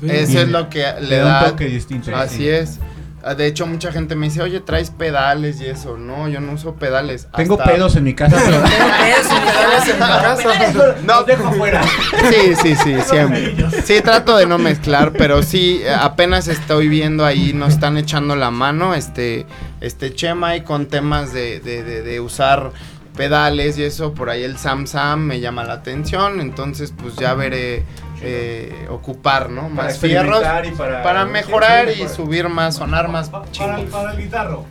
[0.00, 0.06] Sí.
[0.10, 2.16] Eso es lo que le da un toque distinto.
[2.16, 2.48] Así sí.
[2.48, 2.80] es.
[3.24, 5.96] Ah, De hecho, mucha gente me dice, oye, traes pedales y eso.
[5.96, 7.28] No, yo no uso pedales.
[7.36, 8.56] Tengo Hasta- pedos en mi casa, pero...
[8.56, 10.96] Eso, en mi casa.
[11.04, 11.82] No, dejo afuera.
[12.30, 13.54] Sí, sí, sí, siempre.
[13.84, 18.50] Sí, trato de no mezclar, pero sí, apenas estoy viendo ahí, nos están echando la
[18.50, 19.46] mano, este,
[19.80, 22.70] este Chema y con temas de, de, de, de usar
[23.16, 27.34] pedales y eso, por ahí el Sam Sam me llama la atención, entonces pues ya
[27.34, 27.84] veré
[28.22, 29.62] eh, ocupar, ¿no?
[29.62, 33.78] Para Más fierros y para- para mejorar y para- subir más, sonar más Pa- para,
[33.84, 34.64] para el guitarro,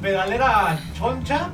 [0.00, 1.50] ¿pedalera choncha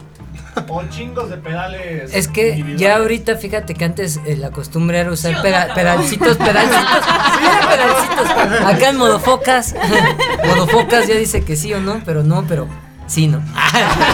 [0.68, 2.12] o chingos de pedales?
[2.14, 7.07] Es que ya ahorita, fíjate que antes eh, la costumbre era usar peda- pedalcitos, pedalcitos,
[7.70, 8.64] pedalcitos.
[8.66, 9.74] Acá en Modofocas,
[10.46, 12.66] Modofocas ya dice que sí o no, pero no, pero
[13.07, 13.40] Sí, ¿no?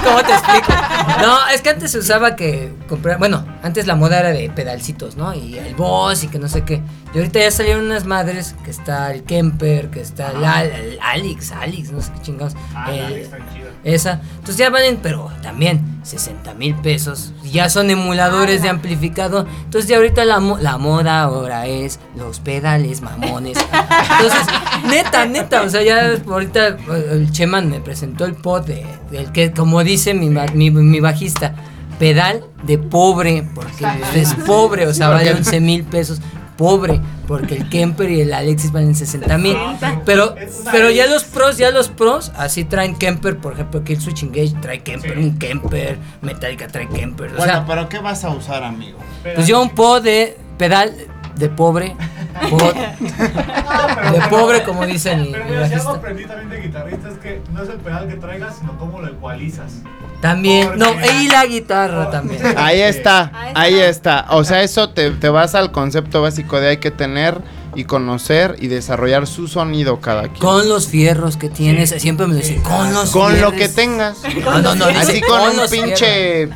[0.04, 0.72] ¿Cómo te explico?
[1.20, 5.16] No, es que antes se usaba que comprar, bueno, antes la moda era de pedalcitos,
[5.16, 5.34] ¿no?
[5.34, 6.80] Y el boss y que no sé qué.
[7.14, 10.98] Y ahorita ya salieron unas madres que está el Kemper, que está el, Al- el
[11.00, 12.54] Alex, Alex, no sé qué chingados.
[12.74, 13.68] Ah, la el- está chida.
[13.84, 14.20] esa.
[14.32, 17.32] Entonces ya valen, pero también 60 mil pesos.
[17.44, 19.46] Ya son emuladores de amplificador.
[19.64, 23.58] Entonces ya ahorita la, mo- la moda ahora es los pedales mamones.
[24.18, 24.46] Entonces,
[24.88, 25.62] neta, neta.
[25.62, 29.84] O sea, ya ahorita eh, el Cheman me presentó el pod de, del que, como
[29.84, 31.54] dice mi, mi, mi bajista,
[32.00, 36.20] pedal de pobre, porque es pobre, o sea, vale 11 mil pesos.
[36.56, 39.56] Pobre, porque el Kemper y el Alexis valen 60 mil.
[40.04, 40.36] Pero,
[40.70, 44.54] pero ya los pros, ya los pros, así traen Kemper, por ejemplo, Kill Switch Engage
[44.60, 47.32] trae Kemper, un Kemper, Metallica trae Kemper.
[47.32, 48.98] O Bueno, sea, pero ¿qué vas a usar, amigo?
[49.34, 50.94] pues yo un po de pedal
[51.36, 51.96] de pobre,
[52.40, 57.18] de pobre, como dice mi, Pero mi mira, si algo aprendí también de guitarrista es
[57.18, 59.82] que no es el pedal que traigas, sino cómo lo ecualizas.
[60.20, 62.42] También, no, y la guitarra también.
[62.56, 64.26] Ahí está, Ahí está.
[64.30, 67.42] O sea, eso te, te vas al concepto básico de hay que tener
[67.76, 70.38] y conocer y desarrollar su sonido cada quien.
[70.38, 74.18] Con los fierros que tienes, siempre me dicen, con los Con lo que tengas.
[74.44, 76.48] No, no, no, Así dice, con un pinche...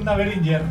[0.00, 0.62] Una Behringer.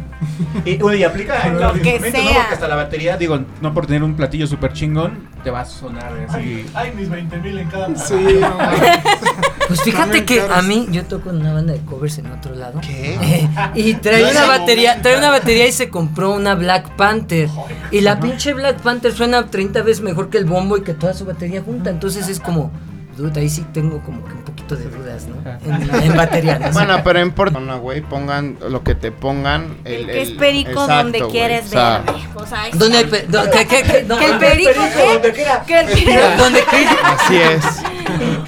[0.65, 2.29] Y, bueno, y aplica en Lo que instrumentos, ¿no?
[2.29, 2.39] sea.
[2.39, 5.65] Porque hasta la batería, digo, no por tener un platillo súper chingón, te va a
[5.65, 6.37] sonar así.
[6.37, 8.57] Ay, ay, mis 20 mil en cada Sí, no.
[9.67, 12.79] Pues fíjate que a mí, yo toco en una banda de covers en otro lado.
[12.79, 13.49] ¿Qué?
[13.75, 17.49] y trae una batería, trae una batería y se compró una Black Panther.
[17.91, 21.13] Y la pinche Black Panther suena 30 veces mejor que el bombo y que toda
[21.13, 21.89] su batería junta.
[21.89, 22.71] Entonces es como,
[23.17, 25.35] dude, ahí sí tengo como que un poquito de dudas, ¿no?
[25.65, 26.59] En, en batería.
[26.59, 26.71] ¿no?
[26.71, 29.77] Bueno, pero en Portona, güey, pongan lo que te pongan.
[29.85, 31.31] El, El, que es el- perico exacto, donde güey.
[31.31, 32.27] quieres O sea, verme.
[32.35, 34.03] O sea, ¿Dónde hay pe- do- ¿Qué, qué, qué?
[34.03, 35.13] No, Que el ¿dónde hay perico, ¿qué?
[35.13, 35.63] donde quiera.
[35.65, 36.11] Que el perico.
[36.37, 36.85] ¿Dónde qué?
[37.03, 37.65] Así es.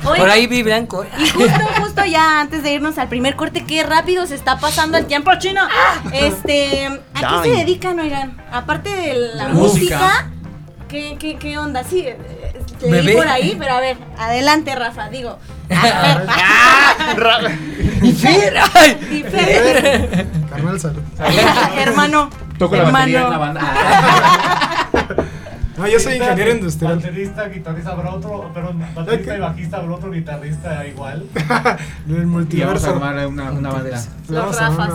[0.06, 1.06] Oye, Por ahí vi blanco.
[1.20, 4.98] Y justo, justo ya antes de irnos al primer corte, qué rápido se está pasando
[4.98, 5.62] el tiempo chino.
[6.14, 8.38] Este, ¿a qué se dedican, oigan?
[8.52, 10.32] Aparte de la La música, música.
[10.88, 11.84] ¿qué, qué, qué onda?
[11.84, 12.08] Sí,
[12.82, 13.14] leí Bebé.
[13.14, 15.38] por ahí, pero a ver, adelante, Rafa, digo.
[15.70, 17.40] A ver, Ah, ra-
[18.02, 18.98] Y Fer, ay.
[19.12, 21.02] y Fer, Carnal, salud.
[21.78, 23.62] hermano, Toco la batería en la banda.
[25.80, 25.84] Ah.
[25.84, 26.96] No, yo soy ingeniero industrial.
[26.98, 31.26] Baterista, guitarrista, habrá otro, perdón, baterista y bajista, habrá otro guitarrista igual.
[32.06, 32.90] Del Y vamos a multiverso.
[32.92, 34.02] armar una, una bandera.
[34.28, 34.90] Los Rafas.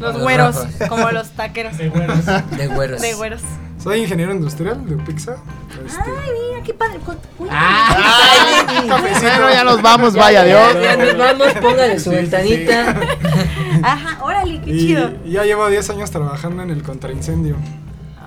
[0.00, 0.56] Los güeros,
[0.88, 1.76] como los taqueros.
[1.76, 2.24] De güeros.
[2.56, 3.00] De güeros.
[3.00, 3.42] De güeros.
[3.82, 5.36] Soy ingeniero industrial de Pixar.
[5.86, 6.98] Este, Ay, mira, qué padre.
[7.38, 10.82] Uy, Ay, bueno, ya nos vamos, vaya Ya, Dios.
[10.82, 12.96] ya nos vamos, póngale su Sí, sí, ventanita.
[13.82, 15.10] Ajá, órale, qué y, chido.
[15.24, 17.54] ya llevo 10 años trabajando en el contraincendio.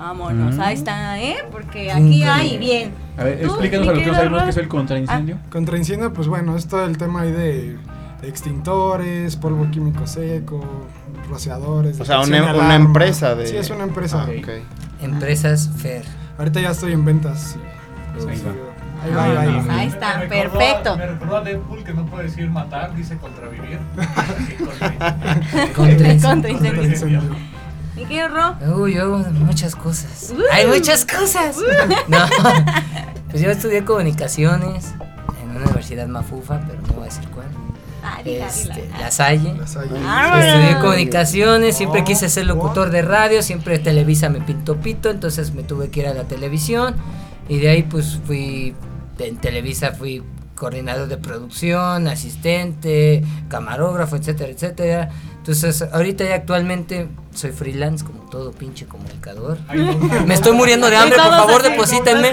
[0.01, 1.45] Vámonos, ahí está, ¿eh?
[1.51, 2.91] Porque aquí hay bien.
[3.17, 5.37] A ver, explícanos a los que no sabemos qué es el contraincendio.
[5.51, 7.77] Contraincendio, pues bueno, es todo el tema ahí de
[8.23, 10.65] extintores, polvo químico seco,
[11.29, 11.99] rociadores.
[12.01, 13.45] O sea, una, una empresa de.
[13.45, 14.25] Sí, es una empresa.
[14.27, 15.03] Ah, ok.
[15.03, 16.03] Empresas Fer.
[16.39, 17.51] Ahorita ya estoy en ventas.
[17.53, 17.59] sí.
[18.13, 18.41] Pues ahí.
[19.03, 19.75] Ahí va, ahí va, ahí va.
[19.77, 20.97] Ahí está, Me recordó a- perfecto.
[20.97, 23.79] Me recordó a Deadpool que no puede decir matar, dice contravivir.
[24.15, 25.73] Así, contraincendio.
[25.75, 27.21] Contra Contra incendio.
[28.01, 28.55] Mi querido Ro.
[28.77, 30.33] Uy, yo muchas cosas.
[30.35, 30.41] Uh.
[30.51, 31.57] Hay muchas cosas.
[32.07, 32.17] No.
[33.29, 34.93] Pues yo estudié comunicaciones
[35.41, 37.47] en una universidad mafufa, pero no voy a decir cuál.
[38.03, 38.89] Ah, Este.
[38.99, 39.53] La Salle.
[39.53, 39.89] Las hay.
[40.03, 45.09] Ah, Estudié comunicaciones, siempre Oh, quise ser locutor de radio, siempre Televisa me pintó pito,
[45.11, 46.95] entonces me tuve que ir a la televisión
[47.47, 48.73] y de ahí pues fui,
[49.19, 50.23] en Televisa fui
[50.55, 55.09] coordinador de producción, asistente, camarógrafo, etcétera, etcétera.
[55.37, 59.57] Entonces ahorita ya actualmente soy freelance como todo pinche comunicador.
[60.25, 62.31] Me estoy muriendo de hambre, por favor deposítenme.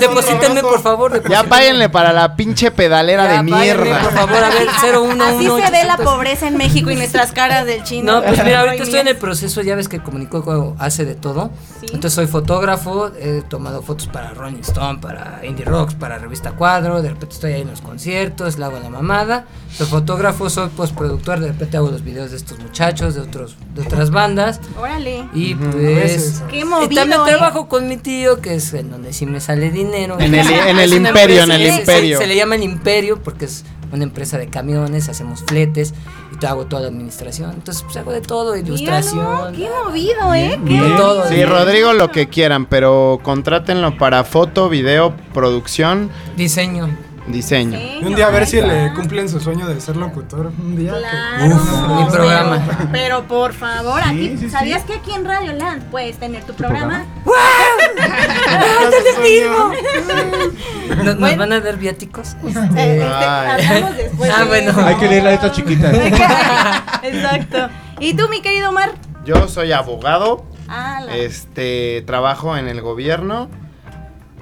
[0.00, 1.28] Deposítenme, por favor.
[1.28, 4.00] Ya páguenle para la pinche pedalera Ya, de mierda.
[4.00, 6.04] Por favor, a ver, 011 Así se ve la 800.
[6.04, 8.12] pobreza en México y nuestras caras del chino.
[8.12, 11.50] No, pues mira, ahorita estoy en el proceso, ya ves que Comunicó hace de todo.
[11.80, 11.86] Sí.
[11.86, 17.02] Entonces soy fotógrafo, he tomado fotos para Rolling Stone, para Indie Rocks, para Revista Cuadro,
[17.02, 19.46] de repente estoy ahí en los conciertos, le hago la mamada.
[19.72, 23.82] Soy fotógrafo, soy postproductor, de repente hago los videos de estos muchachos, de otros de
[23.82, 24.60] otras bandas.
[24.78, 25.28] Órale.
[25.34, 26.42] Y pues...
[26.50, 26.94] Qué Y movido.
[26.94, 27.24] también ¿eh?
[27.26, 30.16] trabajo con mi tío, que es en donde sí me sale dinero.
[30.20, 32.18] En el- en el Es una imperio, en empresa- el se- imperio.
[32.18, 35.94] Se, le llama el imperio porque es una empresa de camiones, hacemos fletes
[36.32, 37.50] y te hago toda la administración.
[37.52, 39.54] Entonces, pues hago de todo, Míralo, ilustración.
[39.54, 40.58] Qué movido, ¿eh?
[40.62, 41.28] De Qué todo.
[41.28, 46.88] Sí, Rodrigo, lo que quieran, pero contrátenlo para foto, video, producción, Diseño.
[47.26, 47.78] Diseño.
[47.78, 50.52] Y un día a ver si le cumplen su sueño de ser locutor.
[50.58, 50.92] Un día.
[50.92, 51.56] que- Claro.
[51.56, 52.62] Uf, mi programa.
[52.66, 54.50] Pero, pero por favor, aquí, sí, sí.
[54.50, 57.04] ¿sabías que aquí en Radio Land puedes tener tu programa?
[60.88, 61.36] ¿Nos, nos Bueno.
[61.38, 62.34] van a dar viáticos?
[62.44, 64.70] Eh, este, hablamos después Ah, bueno.
[64.70, 64.84] eso.
[64.84, 65.94] Hay que leer las letras chiquitas.
[67.02, 67.68] Exacto.
[68.00, 68.92] ¿Y tú, mi querido Omar?
[69.24, 73.48] Yo soy abogado, Ah, la- este, trabajo en el gobierno,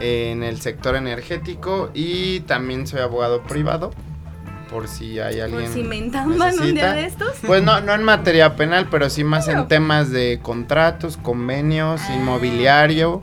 [0.03, 3.93] en el sector energético y también soy abogado privado.
[4.69, 5.65] Por si hay alguien.
[5.65, 7.35] Por si me entamban un día de estos.
[7.47, 12.15] Pues no, no en materia penal, pero sí más en temas de contratos, convenios, Ah.
[12.17, 13.21] inmobiliario.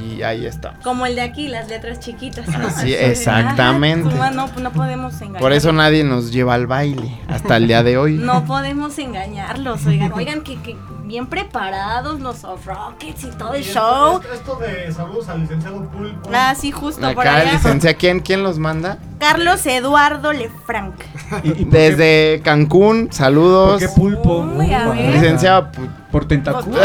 [0.00, 0.74] Y ahí está.
[0.82, 2.46] Como el de aquí, las letras chiquitas.
[2.80, 4.14] Sí, exactamente.
[4.20, 5.40] Ah, no, no podemos engañar.
[5.40, 8.14] Por eso nadie nos lleva al baile hasta el día de hoy.
[8.14, 10.12] No podemos engañarlos, oigan.
[10.12, 14.20] Oigan, que, que bien preparados los off rockets y todo el Y show.
[14.20, 16.30] Esto, esto de saludos al licenciado Pulpo.
[16.32, 17.52] Ah, sí, justo por Acá, allá.
[17.52, 18.98] licencia, ¿quién, ¿quién los manda?
[19.18, 20.94] Carlos Eduardo Lefranc.
[21.44, 23.80] ¿Y, y por qué- Desde Cancún, ¿Por saludos.
[23.80, 24.40] qué pulpo?
[24.40, 25.14] Uy, a ver.
[25.14, 26.78] Licenciado, pu- Por tentáculo.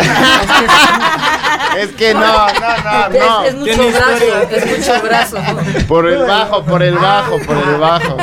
[1.78, 3.44] Es que no, no, no, no.
[3.44, 4.58] Es, es mucho brazo, historia.
[4.58, 5.38] es mucho brazo.
[5.88, 8.18] Por el bajo, por el bajo, por el bajo.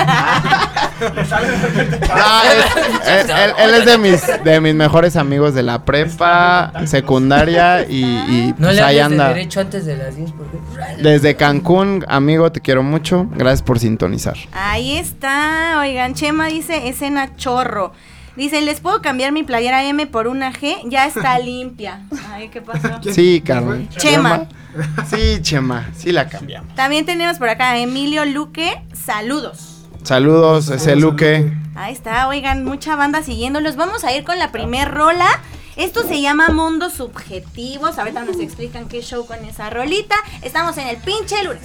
[1.04, 6.72] No, es- él, él- él es de mis, de mis mejores amigos de la prepa,
[6.86, 9.28] secundaria y, y No pues le ahí de anda.
[9.28, 11.02] derecho antes de las 10 porque...
[11.02, 13.26] Desde Cancún, amigo, te quiero mucho.
[13.32, 14.36] Gracias por sintonizar.
[14.52, 15.78] Ahí está.
[15.80, 17.92] Oigan, Chema dice escena chorro.
[18.36, 20.76] Dice, ¿les puedo cambiar mi playera M por una G?
[20.86, 22.00] Ya está limpia.
[22.32, 22.88] Ay, ¿qué pasó?
[23.02, 23.88] ¿Quién- Sí, Carmen.
[23.90, 24.46] Chema.
[25.08, 26.74] Sí, Chema, sí la cambiamos.
[26.74, 28.82] También tenemos por acá a Emilio Luque.
[28.92, 29.86] Saludos.
[30.02, 30.96] Saludos, ese.
[30.96, 31.52] Luque.
[31.76, 33.76] Ahí está, oigan, mucha banda siguiéndolos.
[33.76, 35.26] Vamos a ir con la primer rola.
[35.76, 37.98] Esto se llama Mundos Subjetivos.
[37.98, 40.14] Ahorita nos explican qué show con esa rolita.
[40.42, 41.62] Estamos en el pinche lunes.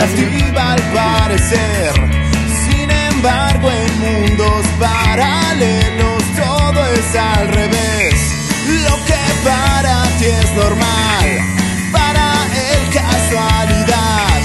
[0.00, 2.21] subjetiva al parecer.
[3.24, 8.14] Embargo, en mundos paralelos todo es al revés.
[8.66, 11.28] Lo que para ti es normal,
[11.92, 12.32] para
[12.72, 14.40] él casualidad.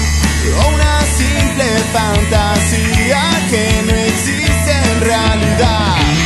[0.62, 6.17] O una simple fantasía que no existe en realidad.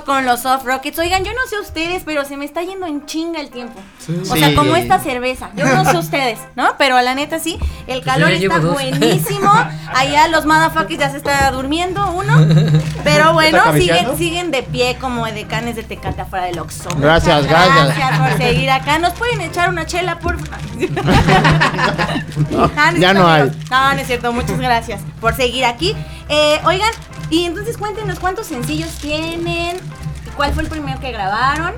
[0.00, 0.98] Con los Off Rockets.
[0.98, 3.80] Oigan, yo no sé ustedes, pero se me está yendo en chinga el tiempo.
[3.98, 4.14] Sí.
[4.30, 4.54] O sea, Sí.
[4.54, 5.50] como esta cerveza.
[5.54, 6.74] Yo no sé ustedes, ¿no?
[6.78, 8.72] Pero la neta sí, el calor yo ya está dos.
[8.74, 9.52] buenísimo.
[9.94, 12.46] Allá los motherfuckers ya se está durmiendo uno.
[13.04, 16.88] Pero bueno, ¿Está siguen, siguen de pie como decanes de Tecate afuera del Oxxo.
[16.96, 17.96] Gracias, Muchas gracias.
[17.96, 18.98] Gracias por seguir acá.
[18.98, 20.62] ¿Nos pueden echar una chela, por favor?
[22.76, 23.50] Ah, Ya no hay.
[23.70, 24.32] No, no es cierto.
[24.32, 25.94] Muchas gracias por seguir aquí.
[26.28, 26.90] Eh, oigan,
[27.32, 29.78] y entonces cuéntenos cuántos sencillos tienen.
[30.36, 31.74] ¿Cuál fue el primero que grabaron?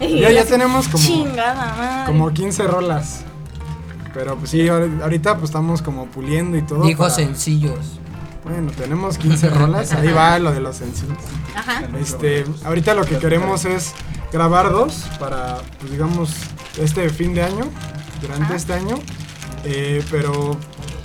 [0.00, 2.06] Ya, ya tenemos como, Chingada madre.
[2.12, 3.20] como 15 rolas.
[4.14, 6.82] Pero pues sí, ahor- ahorita pues estamos como puliendo y todo.
[6.84, 7.98] Dijo para- sencillos.
[8.44, 11.18] Bueno, tenemos 15 rolas, ahí va lo de los sencillos.
[11.54, 11.82] Ajá.
[12.00, 13.92] Este, ahorita lo que queremos es
[14.32, 16.30] grabar dos para, pues digamos,
[16.78, 17.66] este fin de año,
[18.22, 18.56] durante Ajá.
[18.56, 18.98] este año.
[19.64, 20.56] Eh, pero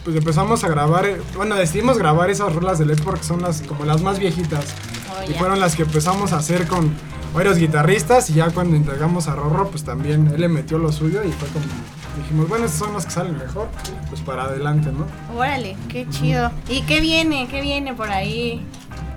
[0.06, 3.86] pues empezamos a grabar, bueno, decidimos grabar esas rolas de LED porque son las como
[3.86, 4.66] las más viejitas.
[5.10, 6.93] Oh, Y fueron las que empezamos a hacer con
[7.34, 11.24] varios guitarristas y ya cuando entregamos a Rorro, pues también él le metió lo suyo
[11.24, 11.66] y fue como,
[12.22, 13.68] dijimos, bueno, estos son los que salen mejor,
[14.10, 15.08] pues para adelante, ¿no?
[15.38, 16.51] Órale, qué chido.
[16.70, 17.47] ¿Y qué viene?
[17.49, 18.64] ¿Qué viene por ahí?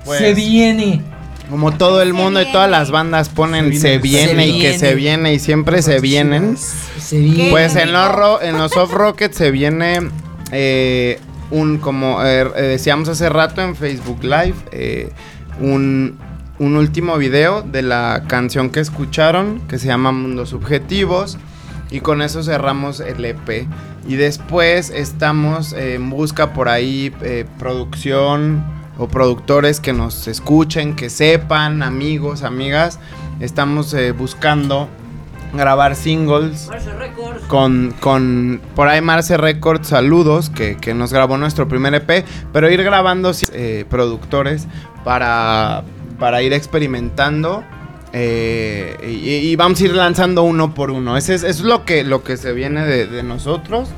[0.07, 1.05] Pues, Se viene.
[1.51, 4.47] Como todo el mundo y todas las bandas ponen Se se viene.
[4.49, 5.35] y que se viene.
[5.35, 6.57] y siempre se vienen.
[6.59, 7.51] Se viene.
[7.51, 10.11] Pues ¿Qué en los, en los Soft Rockets se viene
[10.53, 11.21] eh,
[11.51, 15.11] un, como eh, eh, decíamos hace rato en Facebook Live, eh,
[15.61, 16.19] un,
[16.59, 21.39] un último video de la canción que escucharon, que se llama Mundos Subjetivos.
[21.91, 23.67] Y con eso cerramos el EP.
[24.07, 27.11] Y después estamos en busca por ahí
[27.59, 28.63] producción
[28.99, 32.99] o productores que nos escuchen, que sepan, amigos, amigas.
[33.41, 34.91] Estamos buscando
[35.53, 36.69] grabar singles
[37.49, 42.71] con, con por ahí Marce Records, saludos, que, que nos grabó nuestro primer EP, pero
[42.71, 44.67] ir grabando eh, productores
[45.05, 45.85] para,
[46.19, 47.65] para ir experimentando.
[48.13, 51.17] eh, y, y vamos a ir lanzando uno por uno.
[51.17, 53.89] Ese es, eso es lo que, lo que se viene de, de nosotros.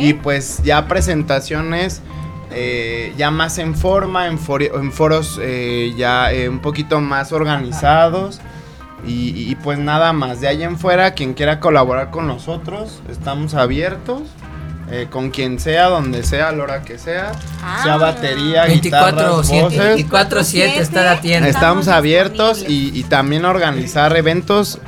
[0.00, 2.02] Y pues ya presentaciones
[2.50, 7.32] eh, ya más en forma, en, fori- en foros eh, ya eh, un poquito más
[7.32, 8.40] organizados.
[9.06, 13.54] Y, y, pues nada más, de ahí en fuera, quien quiera colaborar con nosotros, estamos
[13.54, 14.22] abiertos.
[14.90, 17.32] eh, con quien sea, donde sea, a la hora que sea.
[17.62, 17.80] Ah.
[17.82, 19.78] Sea batería, 24 guitarras, 7 voces.
[19.80, 21.46] 24 7 está la tienda.
[21.48, 24.78] Estamos Estamos abiertos y, también organizar eventos,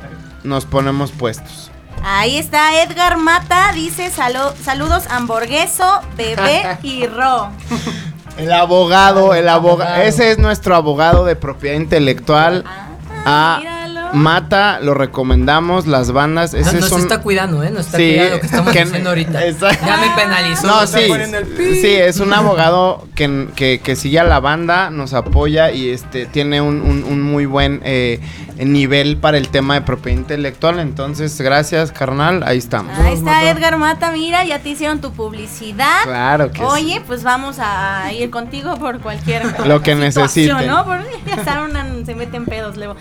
[0.42, 1.70] nos ponemos puestos.
[2.02, 7.50] Ahí está Edgar Mata, dice salu- saludos hamburgueso, bebé y ro.
[8.38, 12.64] El abogado, el abogado, ese es nuestro abogado de propiedad intelectual.
[12.66, 12.86] Ah,
[13.26, 13.79] Ah, míralo.
[14.12, 16.52] Mata, lo recomendamos, las bandas.
[16.54, 17.70] Ah, Ese nos es un- está cuidando, ¿eh?
[17.70, 19.46] Nos está Sí, cuidando lo que estamos que- haciendo ahorita.
[19.46, 19.86] Exacto.
[19.86, 20.66] Ya me penalizó.
[20.66, 21.08] No, está sí,
[21.80, 26.26] sí, es un abogado que, que, que sigue a la banda, nos apoya y este
[26.26, 28.20] tiene un, un- un muy buen eh,
[28.64, 30.78] nivel para el tema de propiedad intelectual.
[30.78, 32.98] Entonces, gracias, carnal, ahí estamos.
[32.98, 36.02] Ahí está Edgar Mata, mira, ya te hicieron tu publicidad.
[36.04, 36.64] Claro que sí.
[36.64, 40.66] Oye, pues vamos a ir contigo por cualquier Lo que necesiten.
[40.66, 40.84] ¿no?
[40.84, 41.00] Por,
[41.44, 42.96] ya una- se meten pedos luego.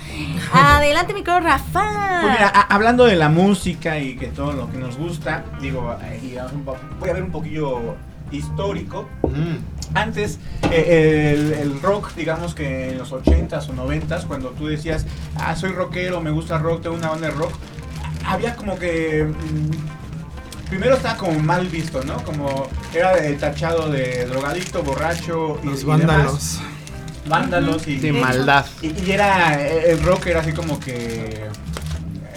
[0.53, 2.19] Adelante, mi querido Rafa.
[2.21, 5.95] Pues mira, a- hablando de la música y que todo lo que nos gusta, digo,
[6.03, 6.35] eh, y
[6.65, 7.95] voy a ver un poquillo
[8.31, 9.07] histórico.
[9.23, 9.95] Mm.
[9.95, 10.39] Antes,
[10.71, 15.05] eh, el, el rock, digamos que en los 80s o 90s, cuando tú decías,
[15.35, 17.53] ah, soy rockero, me gusta rock, tengo una banda de rock,
[18.25, 19.25] había como que.
[19.25, 22.23] mm, primero estaba como mal visto, ¿no?
[22.23, 26.59] Como era el tachado de drogadicto, borracho y, Los y vándalos.
[27.27, 28.65] Vándalos y, maldad.
[28.81, 31.47] y, y era el rock era así como que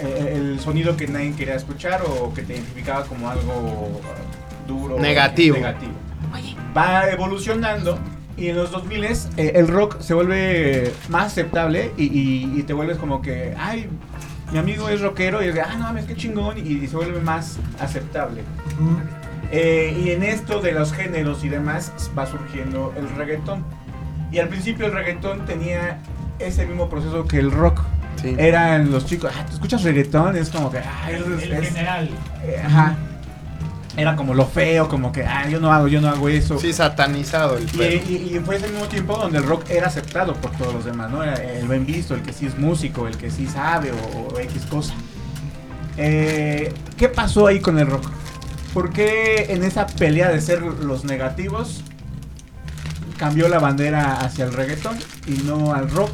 [0.03, 4.01] eh, el sonido que nadie quería escuchar o que te identificaba como algo
[4.73, 5.57] duro Negativo.
[5.57, 5.93] negativo.
[6.77, 7.99] Va evolucionando
[8.37, 12.73] y en los 2000 eh, el rock se vuelve más aceptable y, y- y te
[12.73, 13.89] vuelves como que ay
[14.51, 16.97] mi amigo es rockero y es de ah no mames qué chingón y, y se
[16.97, 18.43] vuelve más aceptable.
[18.81, 18.97] Ujú.
[19.51, 23.65] Eh, y en esto de los géneros y demás va surgiendo el reggaetón.
[24.31, 25.99] Y al principio el reggaetón tenía
[26.39, 27.81] ese mismo proceso que el rock.
[28.17, 28.35] Sí.
[28.39, 30.37] Eran los chicos, ah, ¿tú escuchas reggaetón?
[30.37, 32.09] Es como que, ah, es, El es- general.
[32.45, 32.95] eh, ajá.
[33.97, 36.59] Era como lo feo, como que, ah, yo no hago, yo no hago eso.
[36.59, 40.33] Sí, satanizado el Y, y- y fue ese mismo tiempo donde el rock era aceptado
[40.35, 41.23] por todos los demás, ¿no?
[41.23, 44.63] El buen visto, el que sí es músico, el que sí sabe o, o X
[44.71, 44.95] cosa.
[45.99, 48.09] Eh, ¿Qué pasó ahí con el rock?
[48.73, 51.83] ¿Por qué en esa pelea de ser los negativos
[53.19, 56.11] cambió la bandera hacia el reggaetón y no al rock?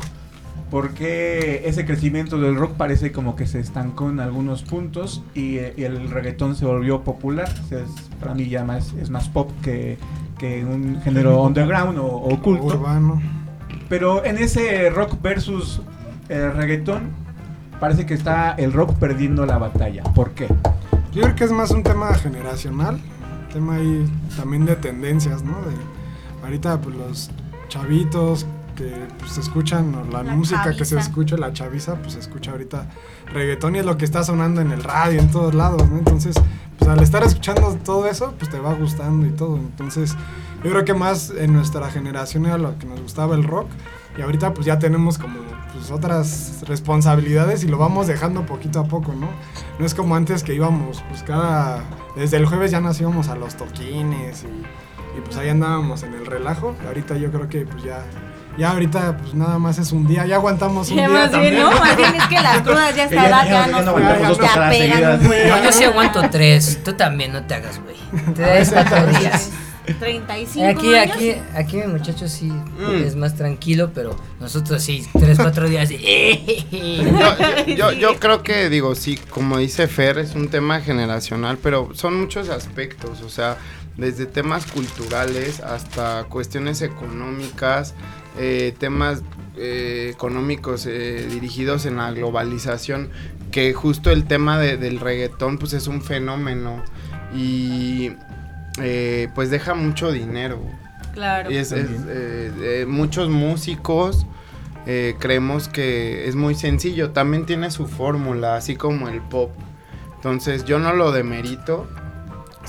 [0.70, 5.56] ¿Por qué ese crecimiento del rock parece como que se estancó en algunos puntos y,
[5.76, 7.48] y el reggaetón se volvió popular?
[7.70, 9.96] Es- para mí ya más, es más pop que,
[10.38, 12.66] que un género underground o, o oculto.
[12.66, 13.22] Urbano.
[13.88, 15.80] Pero en ese rock versus
[16.28, 17.10] eh, reggaetón,
[17.80, 20.02] parece que está el rock perdiendo la batalla.
[20.02, 20.48] ¿Por qué?
[21.14, 22.98] Yo creo que es más un tema generacional,
[23.52, 24.04] tema ahí
[24.36, 25.52] también de tendencias, ¿no?
[25.62, 27.30] De ahorita pues los
[27.68, 28.44] chavitos
[28.78, 32.52] que pues, escuchan o la, La música que se escucha, la chaviza, pues se escucha
[32.52, 32.86] ahorita
[33.26, 35.98] reggaetón y es lo que está sonando en el radio, en todos lados, ¿no?
[35.98, 36.36] Entonces,
[36.78, 39.56] pues al estar escuchando todo eso, pues te va gustando y todo.
[39.56, 40.14] Entonces,
[40.62, 43.68] yo creo que más en nuestra generación era lo que nos gustaba el rock
[44.16, 45.40] y ahorita pues ya tenemos como
[45.72, 49.28] pues otras responsabilidades y lo vamos dejando poquito a poco, ¿no?
[49.80, 51.82] No es como antes que íbamos, pues cada...
[52.14, 56.14] Desde el jueves ya nos íbamos a los toquines y, y, pues ahí andábamos en
[56.14, 56.76] el relajo.
[56.86, 58.04] Ahorita yo creo que pues ya...
[58.58, 61.58] Ya ahorita pues nada más es un día, ya aguantamos un Ya día más bien.
[61.60, 61.70] ¿no?
[61.70, 63.82] Más bien es que las crudas ya está ya- edad ya- ya ya
[64.28, 64.38] nos
[64.70, 65.48] pegan buen.
[65.48, 66.80] No, yo sí aguanto tres.
[66.84, 67.96] Tú también, no te hagas, güey.
[68.34, 69.50] Te das cuatro días.
[69.98, 71.16] 35 Aquí, años.
[71.16, 73.04] aquí, aquí mi muchacho sí Mm.
[73.06, 75.88] es más tranquilo, pero nosotros sí, tres, cuatro días.
[76.70, 81.56] No, yo, yo, yo creo que, digo, sí, como dice Fer, es un tema generacional,
[81.62, 83.56] pero son muchos aspectos, o sea,
[83.98, 87.94] desde temas culturales hasta cuestiones económicas,
[88.38, 89.22] eh, temas
[89.56, 93.10] eh, económicos eh, dirigidos en la globalización,
[93.50, 96.82] que justo el tema de- del reggaetón, pues es un fenómeno
[97.34, 98.12] y
[98.80, 100.60] eh, pues deja mucho dinero.
[101.12, 101.50] Claro.
[101.50, 104.24] Y es, es, eh, eh, muchos músicos
[104.86, 107.10] eh, creemos que es muy sencillo.
[107.10, 109.50] También tiene su fórmula, así como el pop.
[110.14, 111.88] Entonces yo no lo demerito.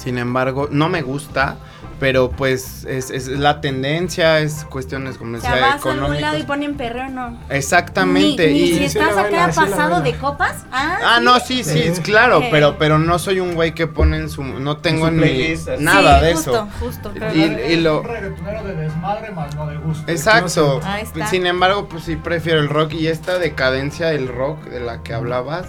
[0.01, 1.57] Sin embargo, no me gusta.
[1.99, 6.21] Pero pues es, es la tendencia, es cuestiones como O sea, decía, vas a algún
[6.21, 7.37] lado y ponen perreo, no.
[7.49, 8.47] Exactamente.
[8.47, 10.65] Ni, ni y, si estás acá pasado de copas.
[10.71, 11.23] Ah, Ah, sí.
[11.25, 11.79] no, sí, sí, Sí.
[11.79, 14.43] es claro, pero, pero no soy un güey que pone en su...
[14.43, 15.83] No tengo playlist, así.
[15.83, 16.67] nada Sí, de justo, eso.
[16.79, 17.35] Justo, Y- claro.
[17.35, 20.09] y lo- Un reggaetonero de desmadre más no de gusto.
[20.09, 20.79] Exacto.
[20.85, 21.27] Ahí está.
[21.27, 25.13] Sin embargo, pues sí prefiero el rock y esta decadencia del rock de la que
[25.13, 25.67] hablabas,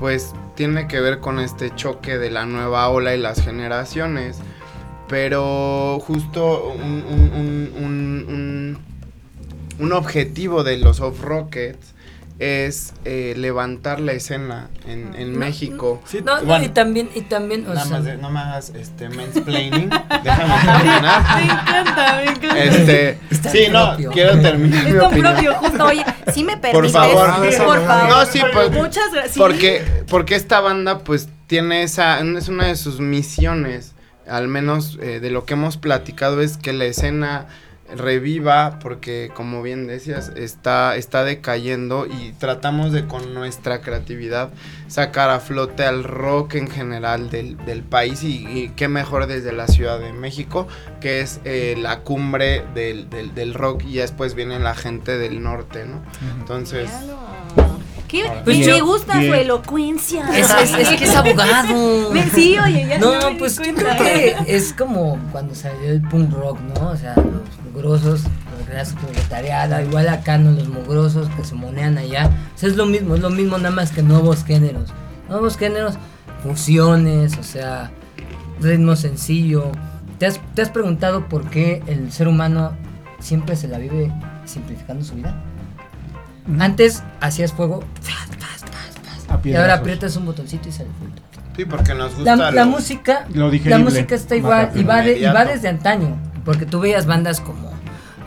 [0.00, 4.38] pues tiene que ver con este choque de la nueva ola y las generaciones.
[5.08, 8.78] Pero justo un, un- un- un- un-
[9.78, 11.94] un objetivo de los off rockets
[12.38, 16.00] es eh, levantar la escena en, en México.
[16.06, 16.64] Sí, No, Bueno.
[16.64, 19.90] y también, y también, o Nada sea, más de- no me hagas este mansplaining.
[20.24, 21.36] Déjame terminar.
[21.36, 22.64] Me encanta, me encanta.
[22.64, 24.10] Este, Está sí, no, propio.
[24.12, 25.32] quiero terminar mi Es tan opinión.
[25.34, 25.84] propio, justo.
[25.84, 27.30] Oye, si me permites, favor.
[27.66, 28.08] por favor.
[28.08, 29.36] No, sí, pues, Muchas gracias.
[29.36, 33.94] Porque, porque esta banda pues tiene esa, es una de sus misiones,
[34.28, 37.46] al menos eh, de lo que hemos platicado, es que la escena
[37.96, 44.50] reviva, porque como bien decías, está, está decayendo y tratamos de con nuestra creatividad
[44.88, 49.52] sacar a flote al rock en general del, del país y, y qué mejor desde
[49.52, 50.66] la Ciudad de México,
[51.00, 55.42] que es eh, la cumbre del, del, del rock y después viene la gente del
[55.42, 56.02] norte, ¿no?
[56.38, 56.90] Entonces...
[58.10, 58.24] ¿Qué?
[58.44, 59.30] Pues y yo- me gusta bien.
[59.32, 60.28] su elocuencia.
[60.36, 62.10] es, es- es que es abogado.
[62.12, 66.02] Me- Sí, oye, ya No, di pues yo creo que es como cuando salió el
[66.02, 66.90] punk rock, ¿no?
[66.90, 68.22] O sea, los mugrosos,
[68.58, 70.50] los clases proletariada, igual acá, ¿no?
[70.50, 72.30] Los mugrosos que se monean allá.
[72.54, 74.90] O sea, es lo mismo, es lo mismo, nada más que nuevos géneros.
[75.28, 75.94] Nuevos géneros,
[76.42, 77.90] fusiones, o sea,
[78.60, 79.70] ritmo sencillo.
[80.18, 82.72] ¿Te has, ¿Te has preguntado por qué el ser humano
[83.20, 84.10] siempre se la vive
[84.44, 85.34] simplificando su vida?
[86.58, 87.84] Antes hacías fuego
[89.28, 91.14] A y ahora aprietas un botoncito y sale fuego.
[91.56, 95.02] Sí, porque nos gusta La, la lo- música, Lo la música está igual y va,
[95.02, 97.70] de- y va desde antaño, porque tú veías bandas como,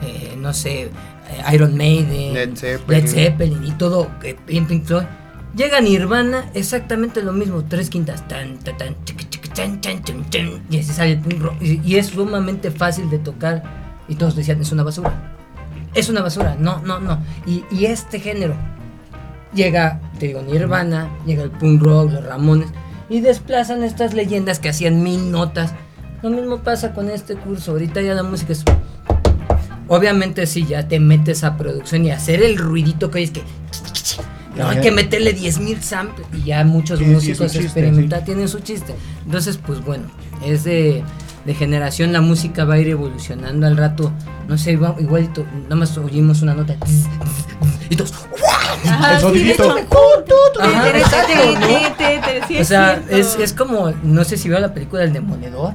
[0.01, 0.91] eh, no sé, eh,
[1.53, 3.01] Iron Maiden, Led Zeppelin.
[3.05, 5.05] Led Zeppelin y todo, eh, Pink Floyd.
[5.55, 10.23] Llega Nirvana, exactamente lo mismo, tres quintas, tan, tan, tan, chiqui, chiqui, tan, tan, tan,
[10.29, 13.63] tan, y así sale el punk rock, y, y es sumamente fácil de tocar,
[14.07, 15.32] y todos decían, es una basura,
[15.93, 18.55] es una basura, no, no, no, y, y este género,
[19.53, 22.69] llega, te digo, Nirvana, llega el punk rock, los Ramones,
[23.09, 25.73] y desplazan estas leyendas que hacían mil notas.
[26.21, 28.63] Lo mismo pasa con este curso, ahorita ya la música es...
[29.87, 33.43] Obviamente si ya te metes a producción y hacer el ruidito que es que...
[34.55, 36.27] No, hay que meterle 10.000 samples.
[36.31, 38.93] Y ya muchos músicos experimentales tienen su chiste.
[39.25, 40.05] Entonces, pues bueno,
[40.45, 41.03] es de,
[41.45, 44.11] de generación, la música va a ir evolucionando al rato.
[44.47, 46.75] No sé, igual, igualito, nada más oímos una nota
[47.89, 48.13] y todos...
[51.59, 55.03] Te- te- te- sí O sea, es, es como, no sé si veo la película
[55.03, 55.73] El Demoledor,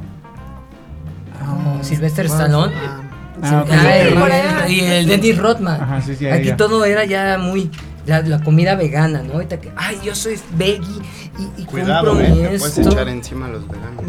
[1.38, 2.72] como Sylvester Stallone.
[2.76, 3.00] Ah.
[3.40, 3.64] Ah,
[4.66, 5.80] Sí, y- y el Dennis Rodman.
[5.80, 6.56] Ajá, sí, sí, Aquí ya.
[6.56, 7.70] todo era ya muy.
[8.08, 9.34] La, la comida vegana, ¿no?
[9.34, 11.02] Ahorita que, ay, yo soy veggie
[11.38, 14.04] y, y Cuidado, compro eh, te puedes echar encima a los veganos.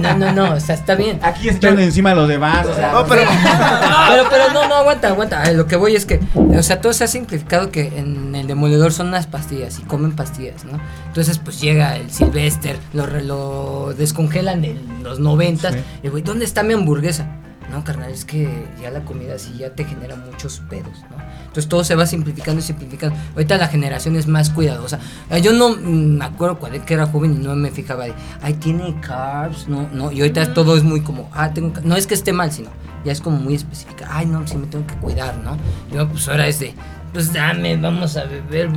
[0.00, 1.18] No, no, no, no, o sea, está bien.
[1.22, 2.66] Aquí están encima los demás.
[2.66, 3.22] O sea, No, pero
[4.08, 5.42] Pero, pero no, no, aguanta, aguanta.
[5.42, 8.46] A lo que voy es que, o sea, todo se ha simplificado que en el
[8.46, 10.78] demoledor son unas pastillas y comen pastillas, ¿no?
[11.06, 15.74] Entonces, pues llega el Sylvester, lo descongelan en los noventas.
[15.74, 15.80] Sí.
[16.02, 17.26] Y güey, ¿dónde está mi hamburguesa?
[17.70, 21.16] No, carnal, es que ya la comida así ya te genera muchos pedos, ¿no?
[21.52, 23.14] Entonces todo se va simplificando y simplificando.
[23.34, 24.98] Ahorita la generación es más cuidadosa.
[25.28, 28.54] Eh, Yo no mm, me acuerdo cuando era joven y no me fijaba de, ay,
[28.54, 30.10] tiene carbs, no, no.
[30.10, 31.82] Y ahorita todo es muy como, ah, tengo, ca-".
[31.84, 32.70] no es que esté mal, sino
[33.04, 34.08] ya es como muy específica.
[34.10, 35.58] Ay, no, sí me tengo que cuidar, ¿no?
[35.94, 36.72] Yo, pues ahora es de,
[37.12, 38.70] pues dame, vamos a beber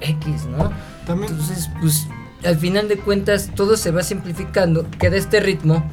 [0.00, 0.72] X, ¿no?
[1.06, 2.06] También, Entonces, pues
[2.42, 5.84] al final de cuentas todo se va simplificando, queda este ritmo,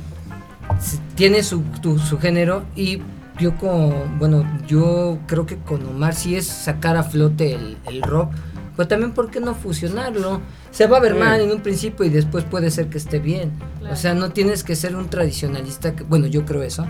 [1.15, 3.01] tiene su, tu- su género y
[3.41, 8.01] yo con, bueno, yo creo que con Omar sí es sacar a flote el, el
[8.03, 8.31] rock,
[8.77, 10.39] pero también por qué no fusionarlo.
[10.71, 11.19] Se va a ver Sí.
[11.19, 13.51] mal en un principio y después puede ser que esté bien.
[13.91, 16.85] O sea, no tienes que ser un tradicionalista, que, bueno, yo creo eso.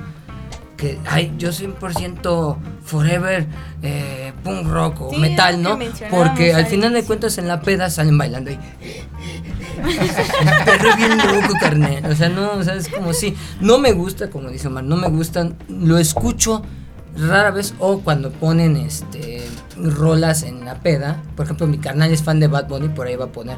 [0.82, 3.46] Que, ay, yo 100% forever
[3.84, 5.78] eh, punk rock o Sí, metal, ¿no?
[6.10, 8.58] Porque al al final de cuentas en la peda salen bailando y
[10.66, 12.04] perro bien loco, carnal.
[12.06, 14.96] O sea, no, o sea, es como si no me gusta, como dice Omar, no
[14.96, 16.64] me gustan, lo escucho
[17.16, 21.22] rara vez o cuando ponen este rolas en la peda.
[21.36, 23.58] Por ejemplo, mi carnal es fan de Bad Bunny, por ahí va a poner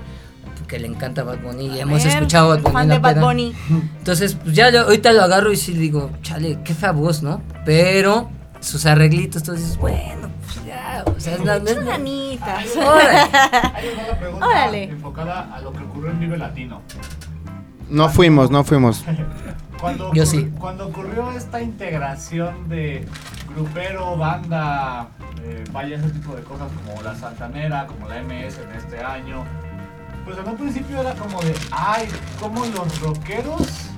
[0.68, 3.00] que le encanta Bad Bunny y hemos Ver, escuchado Bad Bunny fan en la de
[3.02, 3.24] Bad peda.
[3.24, 3.54] Bunny.
[3.98, 7.42] Entonces, pues ya lo- ahorita lo agarro y sí digo, chale, qué fea voz, ¿no?
[7.66, 11.56] Pero sus arreglitos, tú dices, bueno, pues ya, o sea, es la-.
[11.58, 13.20] Órale.
[13.76, 14.84] Hay una pregunta Órale.
[14.86, 16.82] enfocada a lo que ocurrió en Vive Latino.
[17.90, 19.04] no fuimos, no fuimos.
[19.80, 20.52] Cuando, Yo ocurri- sí.
[20.60, 23.06] cuando ocurrió esta integración de
[23.54, 25.10] grupero, banda,
[25.44, 29.44] eh, vaya ese tipo de cosas como la Santanera, como la MS en este año,
[30.26, 32.08] pues en un principio era como de, ay,
[32.40, 33.90] como los rockeros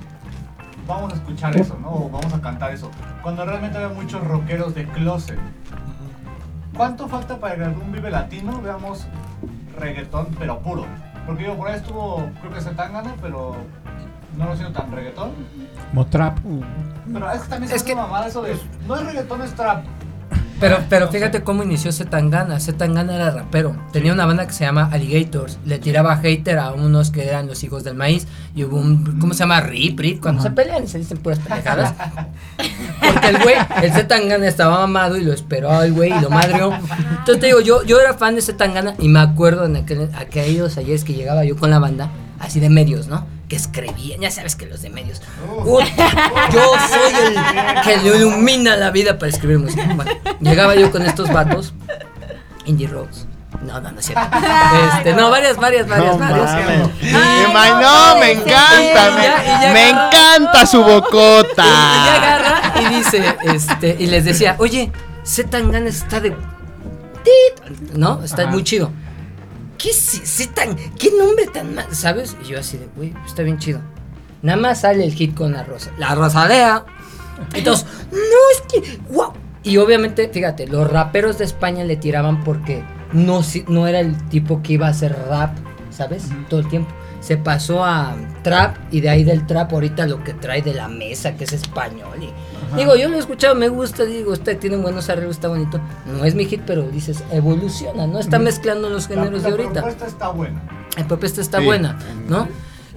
[0.87, 1.89] vamos a escuchar eso, ¿no?
[1.89, 2.89] O vamos a cantar eso.
[3.23, 5.39] Cuando realmente había muchos rockeros de closet.
[6.75, 9.05] ¿Cuánto falta para que algún Vive Latino veamos
[9.79, 10.85] reggaetón, pero puro?
[11.25, 13.55] Porque digo, por ahí estuvo, creo que Zetangana, pero
[14.37, 15.31] no lo ha sido tan reggaetón.
[15.93, 16.37] Motrap.
[17.11, 19.53] Pero es que también Es es que- que mamada eso de, no es reggaetón, es
[19.55, 19.85] trap.
[20.59, 21.17] Pero, pero No sé.
[21.17, 22.59] fíjate cómo inició Zetangana.
[22.59, 23.75] Zetangana era rapero.
[23.91, 25.57] Tenía una banda que se llama Alligators.
[25.65, 28.25] Le tiraba hater a unos que eran los hijos del maíz.
[28.55, 29.19] Y hubo un.
[29.19, 29.59] ¿Cómo se llama?
[29.61, 30.21] Rip, rip.
[30.21, 31.93] Cuando se pelean y se dicen puras pendejadas.
[32.57, 36.73] Porque el güey, el Zetangana estaba mamado y lo esperó al güey y lo madreó.
[36.73, 40.77] Entonces te digo, yo, yo era fan de Zetangana y me acuerdo en aquel, aquellos
[40.77, 43.25] ayeres que llegaba yo con la banda, así de medios, ¿no?
[43.55, 45.21] Que escribían, ya sabes que los de medios.
[45.63, 45.81] Ut,
[46.51, 49.87] yo soy el que le ilumina la vida para escribir música.
[49.95, 51.73] Bueno, llegaba yo con estos vatos,
[52.65, 53.25] Indie Rocks.
[53.61, 54.27] No, no, no es cierto.
[54.97, 56.51] Este, no, varias, varias, varias, No varias.
[56.51, 62.15] no no, me encanta, me, ya me agarra- encanta su Y bocota.
[62.15, 64.91] agarra y dice, este, y les decía, oye,
[65.25, 66.31] Zetangana está de.
[67.23, 68.21] tit", ¿No?
[68.21, 68.51] Está Ajá.
[68.51, 68.91] muy chido.
[69.85, 70.75] ¿Qué Zetan?
[70.97, 71.85] ¿Qué nombre tan mal?
[71.91, 72.35] ¿Sabes?
[72.43, 73.81] Y yo así de, güey, está bien chido.
[74.41, 75.91] Nada más sale el hit con la rosa.
[75.99, 76.83] La rosalea.
[77.53, 78.99] Entonces, no, es que.
[79.13, 79.33] ¡Wow!
[79.61, 82.83] Y obviamente, fíjate, los raperos de España le tiraban porque
[83.13, 85.55] no, si- no era el tipo que iba a hacer rap,
[85.91, 86.23] ¿sabes?
[86.49, 86.89] Todo el tiempo.
[87.21, 90.87] Se pasó a trap y de ahí del trap ahorita lo que trae de la
[90.87, 92.23] mesa, que es español.
[92.23, 92.29] Y,
[92.75, 95.79] digo, yo lo he escuchado, me gusta, digo, usted tiene buenos arreglos, está bonito.
[96.05, 98.19] No es mi hit, pero dices, evoluciona, ¿no?
[98.19, 99.73] Está mezclando los La, géneros la de ahorita.
[99.73, 100.61] propuesta está buena.
[100.97, 101.65] La propuesta está Sí.
[101.65, 101.97] buena,
[102.27, 102.47] ¿no?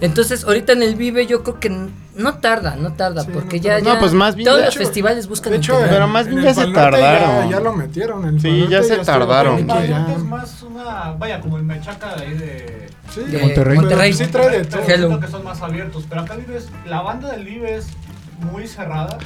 [0.01, 1.69] Entonces, ahorita en el Vive yo creo que
[2.15, 3.85] no tarda, no tarda, Sí, porque no ya, tarda.
[3.85, 5.93] ya No, pues más bien, todos los hecho- festivales buscan De hecho, integrar.
[5.95, 7.49] Pero más en bien el ya se tardaron.
[7.49, 8.23] Ya, ya lo metieron.
[8.25, 11.57] en el Sí, ya se estuvo tardaron, El el Norte es más una, vaya, como
[11.57, 12.89] el mechaca de ahí de...
[13.13, 13.75] Sí, De Monterrey.
[13.77, 14.13] Monterrey.
[14.13, 15.19] Sí trae de todo.
[15.19, 17.87] Que son más abiertos, pero acá Vives, la banda del Vive es
[18.39, 19.17] muy cerrada.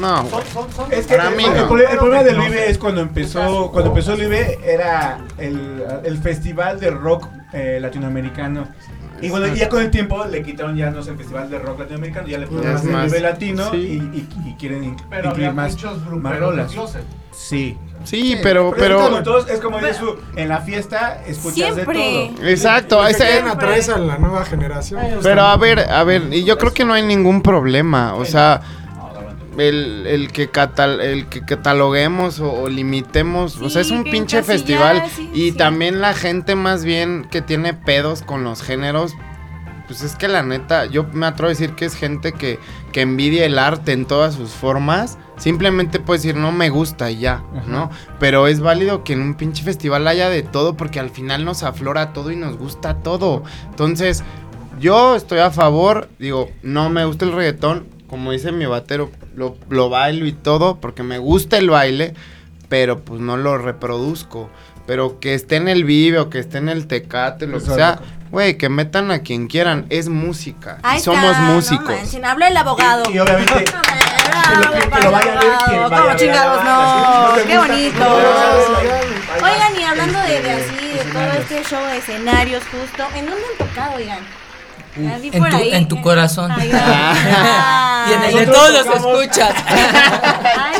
[0.00, 1.68] No, Son, son, son Es que Para el, mí el no.
[1.68, 6.18] pro- el problema del Vive es cuando empezó, cuando empezó el Vive era el, el
[6.18, 8.68] festival de rock eh, latinoamericano.
[9.22, 11.80] Y bueno, ya con el tiempo le quitaron ya no sé, el festival de rock
[11.80, 13.76] latinoamericano, ya le pusieron más- Vive latino sí.
[13.76, 16.72] y, y- y quieren in- Pero incluir había más, muchos más gruperos de rolas.
[16.72, 17.04] closet.
[17.32, 17.76] Sí.
[18.04, 19.22] Sí, pero, es como pero.
[19.22, 21.98] todos- es como dices tú, en la fiesta escuchas Siempre.
[21.98, 22.46] de todo.
[22.48, 25.00] Exacto, quieren atraer a la nueva generación.
[25.22, 28.14] Pero a ver, a ver, y yo creo que no hay ningún problema.
[28.14, 28.62] O sea.
[29.60, 34.42] El, el que catal, el que cataloguemos o, o limitemos, o sea, es un pinche
[34.42, 35.02] festival.
[35.14, 35.56] sí, y sí.
[35.56, 39.14] también la gente más bien que tiene pedos con los géneros.
[39.86, 42.60] Pues es que la neta, yo me atrevo a decir que es gente que,
[42.92, 45.18] que envidia el arte en todas sus formas.
[45.36, 47.90] Simplemente puedes decir, no me gusta y ya, ¿no?
[48.20, 51.64] Pero es válido que en un pinche festival haya de todo porque al final nos
[51.64, 53.42] aflora todo y nos gusta todo.
[53.68, 54.22] Entonces,
[54.78, 59.56] yo estoy a favor, digo, no me gusta el reggaetón, como dice mi batero, lo,
[59.70, 62.12] lo bailo y todo porque me gusta el baile,
[62.68, 64.50] pero pues no lo reproduzco.
[64.86, 68.00] Pero que esté en el Vive o que esté en el Tecate, lo que sea,
[68.32, 70.78] güey, que metan a quien quieran, es música.
[70.82, 71.86] Ahí y somos no músicos.
[71.86, 73.04] manchen, habla el abogado.
[73.08, 73.64] Y, y obviamente.
[73.66, 75.66] Bravo, que lo- que para lo el vaya a ver abogado.
[75.68, 76.64] quien vaya ¿Cómo a ver chingados?
[76.64, 78.20] No, no qué bonito.
[79.38, 81.36] pues, Oigan, y hablando de, de así, de todo Escenarios.
[81.50, 84.18] este show de escenarios justo, ¿en dónde han tocado, oigan?
[84.96, 85.70] En tu, ahí.
[85.72, 86.50] en tu corazón.
[86.50, 88.10] Ay, ay.
[88.10, 89.50] y en el de todos los escuchas.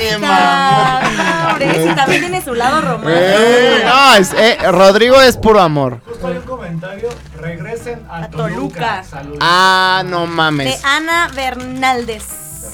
[1.50, 3.10] Hombre, ese también tiene su lado romántico.
[3.12, 6.00] Eh, no, es, eh, Rodrigo es puro amor.
[6.06, 7.08] Justo hay un comentario.
[7.40, 9.02] Regresen a, A Toluca.
[9.10, 9.38] Toluca.
[9.40, 10.84] Ah, no De mames.
[10.84, 12.24] Ana Bernaldez.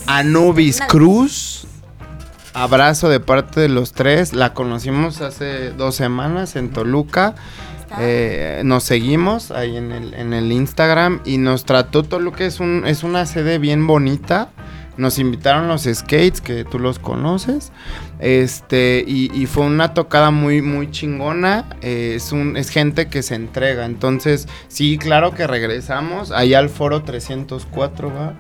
[0.07, 1.67] Anubis Cruz.
[2.55, 4.33] Abrazo de parte de los tres.
[4.33, 7.35] La conocimos hace dos semanas en Toluca.
[7.99, 12.45] Eh, nos seguimos ahí en el, en el Instagram y nos trató Toluca.
[12.45, 14.51] Es, un, es una sede bien bonita.
[14.97, 17.71] Nos invitaron los skates, que tú los conoces.
[18.19, 21.67] Este, y, y fue una tocada muy, muy chingona.
[21.83, 23.85] Eh, es, un, es gente que se entrega.
[23.85, 26.31] Entonces, sí, claro que regresamos.
[26.31, 28.35] Ahí al foro 304, ¿va?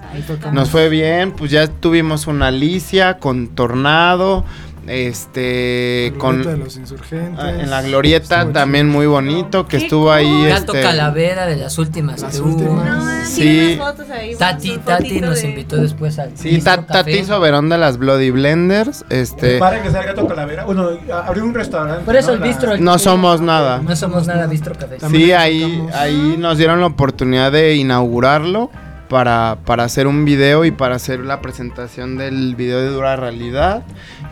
[0.52, 4.44] Nos fue bien, pues ya tuvimos una Alicia con Tornado,
[4.88, 7.38] este, con Glorieta de los insurgentes.
[7.38, 11.56] ah, en la glorieta Estuvo también muy bonito que estuvo ahí Gato este Calavera de
[11.56, 12.50] las últimas Las que hubo.
[12.56, 12.84] últimas.
[12.98, 13.76] No, man, Sí.
[13.78, 17.24] fotos ahí, Tati, Tati nos de- invitó después al Sí, Ta- Tati.
[17.24, 20.64] Soberón de las Bloody Blenders, este Para que sea el gato calavera.
[20.64, 22.04] Bueno, abrió un restaurante.
[22.04, 22.34] Por eso ¿no?
[22.34, 22.76] el La- bistro.
[22.78, 23.80] no somos nada.
[23.82, 24.96] No somos nada Bistro Café.
[24.96, 28.70] También Sí, ahí ahí nos dieron la oportunidad de inaugurarlo
[29.08, 33.82] para, para hacer un video y para hacer la presentación del video de dura realidad.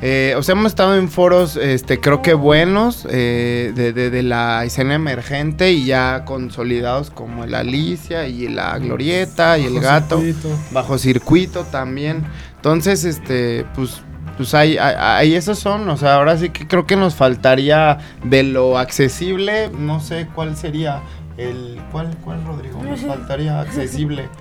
[0.02, 4.22] Eh, o sea, hemos estado en foros, este, creo que buenos, eh, de, de- de
[4.22, 9.84] la escena emergente y ya consolidados como el Alicia y la Glorieta y el Bajo
[9.84, 10.20] Gato.
[10.20, 10.58] circuito.
[10.72, 12.24] Bajo circuito también.
[12.56, 14.02] Entonces, este, pues,
[14.36, 15.88] pues ahí, ahí, ahí esos son.
[15.88, 19.70] O sea, ahora sí que creo que nos faltaría de lo accesible.
[19.78, 21.00] No sé cuál sería
[21.36, 21.80] el.
[21.92, 22.82] ¿Cuál, cuál Rodrigo?
[22.82, 24.28] Nos faltaría accesible.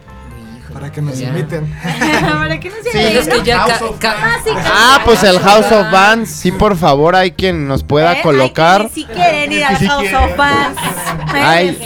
[0.74, 1.72] Para que nos inviten.
[2.22, 3.44] Para que no se Sí, vean, Es que ¿no?
[3.44, 4.16] ya House ca- of ca-
[4.66, 6.30] Ah, pues el House of Bands.
[6.30, 8.22] Sí, por favor, hay quien nos pueda ¿Eh?
[8.24, 8.90] colocar.
[8.94, 10.18] Si quieren ir al Si House quieren.
[10.32, 10.40] of.
[11.34, 11.78] Ay.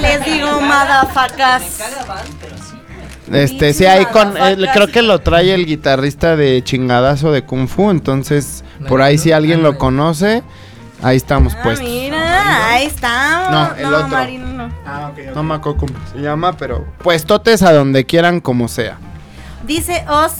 [0.00, 1.62] Les digo, madafacas.
[3.32, 4.34] Este, sí, ahí con.
[4.38, 7.90] eh, creo que lo trae el guitarrista de chingadazo de Kung Fu.
[7.90, 10.42] Entonces, por ahí si alguien lo conoce,
[11.02, 11.86] ahí estamos Ah, puestos.
[11.86, 13.50] mira, ahí estamos.
[13.50, 14.08] No, el otro.
[14.08, 14.38] Mari,
[14.86, 15.34] Ah, ok, ok.
[15.34, 18.98] No me acuerdo cómo se llama, pero puestotes a donde quieran como sea.
[19.64, 20.32] Dice Os.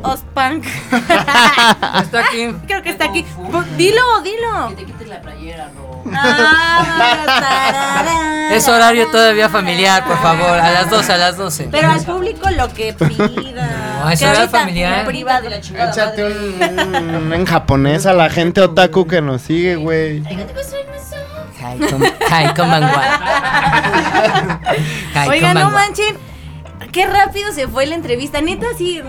[0.00, 0.64] Ospunk.
[0.92, 2.54] Está aquí.
[2.68, 3.24] Creo que está aquí.
[3.50, 4.68] Bu- Dilo, dilo.
[4.68, 6.04] Que te quites la playera, Ro.
[6.14, 7.26] Ah.
[8.52, 10.56] Es horario todavía familiar, por favor.
[10.58, 11.68] A las 12, a las 12.
[11.72, 13.86] Pero al público lo que pida.
[13.98, 15.00] No, es horario familiar.
[15.00, 15.42] en privado.
[15.42, 19.74] De la chingada Échate un, un- en japonés a la gente otaku que nos sigue,
[19.74, 20.22] güey.
[22.30, 22.52] Hi.
[25.14, 26.16] Hi, Oigan, no manchen.
[26.92, 28.40] Qué rápido se fue la entrevista.
[28.40, 29.02] Neta, sí.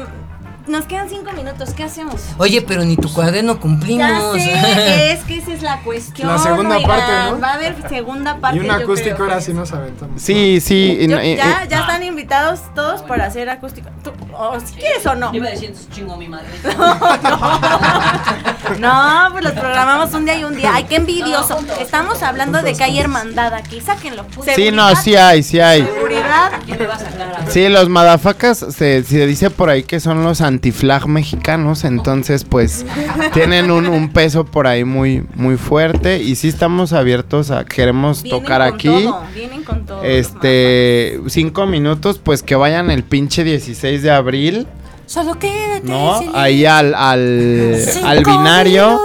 [0.70, 1.72] Nos quedan cinco minutos.
[1.72, 2.22] ¿Qué hacemos?
[2.38, 4.34] Oye, pero ni tu cuaderno Ya cumplimos.
[4.36, 4.53] sé,
[5.13, 6.28] es que esa es la cuestión.
[6.28, 6.88] La segunda oigan.
[6.89, 7.39] parte, ¿no?
[7.39, 8.57] Va a haber segunda parte.
[8.57, 9.30] Y un yo acústico creo.
[9.30, 10.22] ahora sí nos aventamos.
[10.22, 10.95] Sí, sí.
[11.01, 13.89] Yo- no- y- ya, ya están invitados todos para hacer acústico.
[14.03, 15.32] Tú- o si quieres o no.
[15.32, 16.47] Yo iba a decir, chingo mi madre.
[18.80, 20.72] No, pues los programamos un día y un día.
[20.76, 21.57] Ay, qué envidioso.
[21.82, 23.82] Estamos hablando de que hay hermandad aquí.
[23.82, 24.26] Sáquenlo.
[24.55, 25.84] sí, no, sí hay, sí hay.
[25.84, 26.51] Seguridad.
[26.65, 29.99] ¿Quién me va a sacar a Sí, los madafacas se, se dice por ahí que
[29.99, 32.86] son los antiflag mexicanos, entonces pues
[33.34, 38.24] tienen un, un peso por ahí muy muy fuerte y sí estamos abiertos a queremos
[38.24, 38.88] Vienen tocar con aquí.
[38.88, 40.03] todo, vienen con todo.
[40.03, 44.68] Este, cinco minutos, pues que vayan el pinche 16 de abril,
[45.05, 45.88] Solo quédate.
[45.88, 46.20] ¿no?
[46.36, 48.99] Ahí al, al, binario.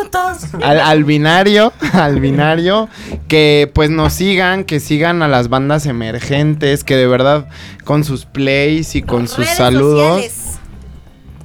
[0.61, 2.91] Al, al binario, al binario,
[3.27, 7.49] que pues nos sigan, que sigan a las bandas emergentes, que de verdad
[7.85, 10.25] con sus plays y con sus saludos.
[10.25, 10.44] sociales.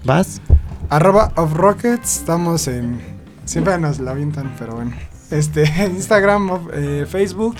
[0.09, 0.41] ¿Vas?
[0.89, 2.99] Arroba of Rockets, estamos en.
[3.45, 4.91] Siempre nos la avientan, pero bueno.
[5.29, 7.57] Este, Instagram, of- eh, Facebook.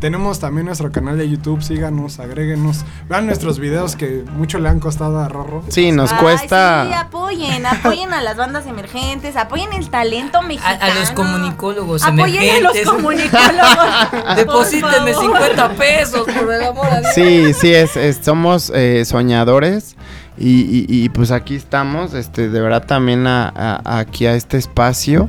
[0.00, 2.84] Tenemos también nuestro canal de YouTube, síganos, agréguenos.
[3.08, 5.62] Vean nuestros videos que mucho le han costado a Rorro.
[5.68, 6.86] Sí, nos Ay, cuesta.
[6.88, 10.78] Sí, apoyen, apoyen a las bandas emergentes, apoyen el talento mexicano.
[10.82, 12.86] a los comunicólogos Apoyen a los emergentes.
[12.90, 14.36] comunicólogos.
[14.36, 15.38] Deposítenme por favor.
[15.38, 17.14] 50 pesos, por el amor a Dios.
[17.14, 19.94] Sí, sí, es, es- somos eh, soñadores
[20.38, 24.56] Y, y- y, pues aquí estamos, este, de verdad también a- a- aquí a este
[24.56, 25.28] espacio,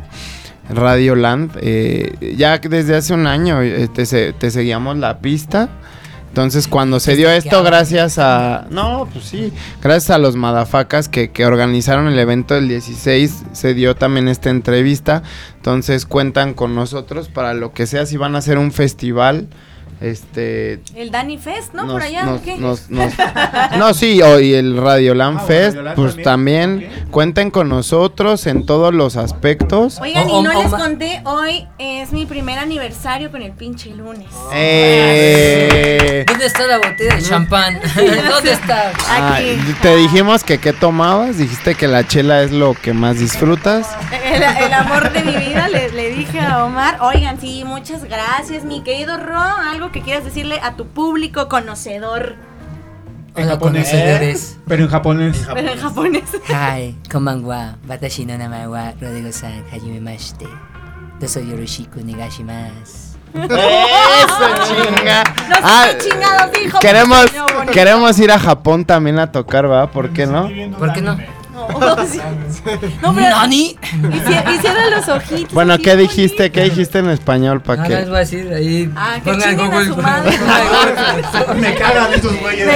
[0.69, 1.57] Radio Land.
[1.61, 5.69] eh, ya desde hace un año eh, te, se- te seguíamos la pista.
[6.29, 8.65] Entonces cuando se dio esto, gracias a...
[8.71, 13.73] No, pues sí, gracias a los madafacas que, que organizaron el evento del 16, se
[13.75, 15.21] dio también esta entrevista.
[15.57, 19.47] Entonces cuentan con nosotros para lo que sea, si van a hacer un festival.
[20.03, 21.83] Este, El Danny Fest, ¿no?
[21.85, 22.57] nos- Por allá, nos- ¿o ¿qué?
[22.57, 23.13] nos- nos-
[23.77, 26.81] no, sí, o- y el Radioland Ah, Fest, pues también.
[26.81, 29.99] también cuenten con nosotros en todos los aspectos.
[30.01, 34.27] Oigan, y no les conté, hoy es mi primer aniversario con el pinche lunes.
[34.53, 37.79] Eh, ¿Dónde está la botella de champán?
[38.29, 38.91] ¿Dónde está?
[39.07, 39.57] ah, Aquí.
[39.81, 43.87] te dijimos que qué tomabas, dijiste que la chela es lo que más disfrutas.
[44.11, 46.97] El, el amor de mi vida, le, le dije a Omar.
[47.01, 49.39] Oigan, sí, muchas gracias, mi querido Ro.
[49.39, 52.35] Algo que quieras decirle a tu público conocedor,
[53.35, 53.89] En Hola, japonés.
[53.89, 54.57] conocedores.
[54.67, 55.47] Pero en japonés.
[55.53, 56.23] pero en japonés.
[56.49, 57.77] Hi, konbanwa.
[57.87, 60.47] Watashi no namae wa Rodrigo-san, hajimemashite.
[61.19, 63.13] Doso yoroshiku negashimasu.
[63.33, 65.23] Eso, chinga.
[65.49, 66.79] No sé Ah, qué chingados dijo.
[66.79, 67.25] Queremos,
[67.71, 69.87] queremos ir a Japón también a tocar, ¿va?
[69.89, 70.49] ¿Por qué no?
[70.77, 71.17] ¿Por qué no?
[71.79, 72.19] No, sí.
[73.01, 73.77] No, pero ¿Nani?
[73.91, 75.53] hici- hicieron los ojitos.
[75.53, 76.51] Bueno, así ¿qué dijiste?
[76.51, 78.09] ¿Qué dijiste en español para No, no les qué?
[78.09, 78.91] voy a decir ahí.
[78.95, 79.85] Ah, que pongan chinguen a Google.
[79.87, 80.37] su pongan madre.
[80.37, 81.55] Google.
[81.61, 82.67] Me cagan esos güeyes.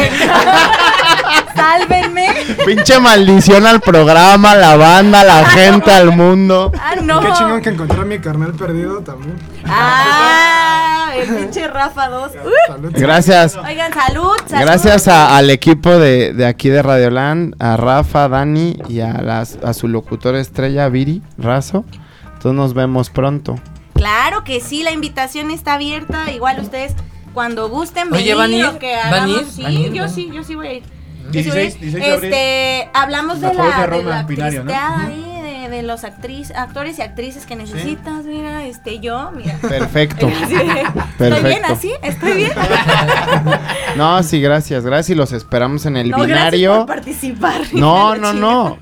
[1.57, 2.27] Sálvenme.
[2.65, 6.71] Pinche maldición al programa, la banda, la gente, al mundo.
[6.79, 7.19] Ah, no.
[7.19, 9.35] Qué chingón que encontré a mi carnal perdido también.
[9.65, 12.31] Ah, el pinche Rafa 2.
[12.67, 12.91] Salud.
[12.93, 13.55] Gracias.
[13.57, 14.65] Oigan, salud, salud.
[14.65, 19.57] Gracias a- al equipo de, de aquí de Radioland, a Rafa, Dani y a, las,
[19.63, 21.85] a su locutor estrella, Viri, Razo.
[22.25, 23.55] Entonces nos vemos pronto.
[23.93, 26.31] Claro que sí, la invitación está abierta.
[26.31, 26.93] Igual ustedes
[27.33, 28.79] cuando gusten Oye, venir ¿van a ir?
[28.79, 29.41] que ¿Van a hagamos.
[29.41, 29.47] ir?
[29.47, 29.93] Sí, ¿Van a ir?
[29.93, 30.11] yo ¿Van?
[30.13, 30.83] sí, yo sí voy a ir.
[31.31, 31.79] Yo sí 16, voy a ir.
[31.79, 32.33] 16 de abril.
[32.33, 34.71] Este, hablamos de La de de Roma, la binario, ¿no?
[34.73, 39.55] ahí, de, de los actriz, actores y actrices que necesitas, mira, este, yo, mira.
[39.61, 40.29] Perfecto.
[40.47, 40.55] Sí.
[40.55, 41.73] ¿Estoy bien Perfecto.
[41.73, 41.91] así?
[42.01, 42.51] ¿Estoy bien?
[43.95, 46.77] No, sí, gracias, gracias y los esperamos en el No, gracias binario.
[46.77, 47.61] por participar.
[47.73, 48.77] No, no, no.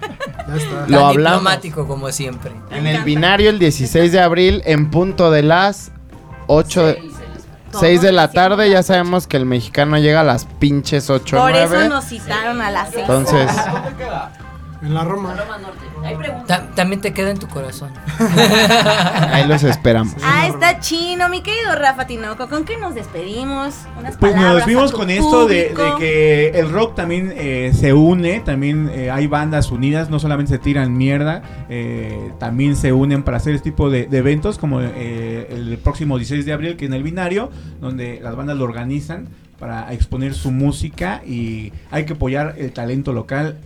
[0.48, 0.72] Ya está.
[0.88, 1.12] Lo Tan hablamos.
[1.40, 2.52] diplomático como siempre.
[2.72, 5.92] En el binario el 16 de abril en punto de las
[6.48, 7.00] 8 de,
[7.80, 8.70] 6 de la tarde.
[8.70, 11.90] Ya sabemos que el mexicano llega a las pinches 8 Por eso 9.
[11.90, 13.02] nos citaron a las seis.
[13.02, 14.32] Entonces, ¿Dónde queda?
[14.86, 15.36] En la Roma.
[15.36, 15.86] Roma Norte.
[16.04, 16.16] Ahí.
[16.48, 17.92] Ta- también te queda en tu corazón.
[19.32, 20.16] ahí los esperamos.
[20.24, 22.48] Ah, está chino, mi querido Rafa Tinoco.
[22.48, 23.76] ¿Con qué nos despedimos?
[23.98, 27.94] Unas Pues palabras nos tu con esto de, de que el rock también eh, se
[27.94, 33.24] une, también eh, hay bandas unidas, no solamente se tiran mierda, eh, también se unen
[33.24, 36.86] para hacer este tipo de, de eventos como eh, el próximo 16 de abril que
[36.86, 37.50] en el binario,
[37.82, 39.28] donde las bandas lo organizan
[39.60, 43.58] para exponer su música y hay que apoyar el talento local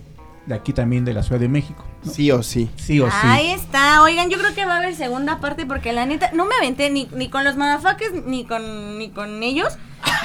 [0.46, 1.84] de aquí también de la Ciudad de México.
[2.10, 2.70] Sí o sí.
[2.76, 3.16] Sí o sí.
[3.22, 4.02] Ahí está.
[4.02, 6.90] Oigan, yo creo que va a haber segunda parte porque la neta no me aventé
[6.90, 9.76] ni, ni con los motherfuckers ni con ni con ellos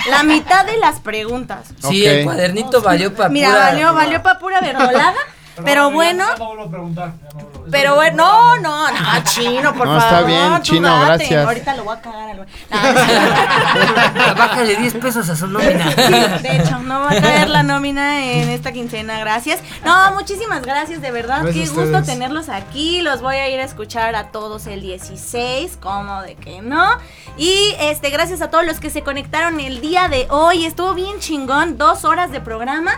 [0.09, 1.73] la mitad de las preguntas.
[1.79, 3.59] Sí, el cuadernito valió para Mira, pura...
[3.65, 5.15] valió valió para pura verdolada,
[5.63, 9.73] pero bueno, ya no vuelvo a preguntar, ya no pero bueno, no, no, no, chino,
[9.73, 10.03] por No, favor.
[10.03, 11.05] está bien, Chino, date.
[11.05, 11.45] gracias.
[11.47, 12.45] Ahorita lo voy a cagar al
[14.37, 15.85] Bájale 10 pesos a su nómina.
[15.95, 19.59] Sí, de hecho, no va a caer la nómina en esta quincena, gracias.
[19.83, 21.41] No, muchísimas gracias, de verdad.
[21.43, 23.01] Gracias Qué gusto tenerlos aquí.
[23.01, 26.97] Los voy a ir a escuchar a todos el 16, como de que no.
[27.37, 30.65] Y este, gracias a todos los que se conectaron el día de hoy.
[30.65, 32.91] Estuvo bien chingón, dos horas de programa.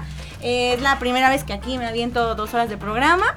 [0.49, 3.35] Es la primera vez que aquí me aviento dos horas de programa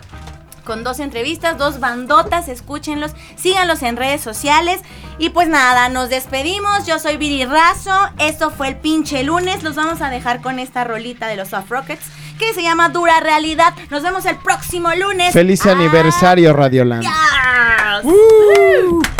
[0.63, 4.81] con dos entrevistas, dos bandotas, escúchenlos, síganlos en redes sociales.
[5.19, 6.87] Y pues nada, nos despedimos.
[6.87, 7.99] Yo soy Viri Razo.
[8.19, 9.65] Esto fue el pinche lunes.
[9.65, 12.07] Los vamos a dejar con esta rolita de los Soft Rockets
[12.39, 13.75] que se llama Dura Realidad.
[13.91, 15.33] Nos vemos el próximo lunes.
[15.33, 17.05] Feliz aniversario, Radioland.
[17.05, 18.05] Adiós.
[18.05, 19.20] Thank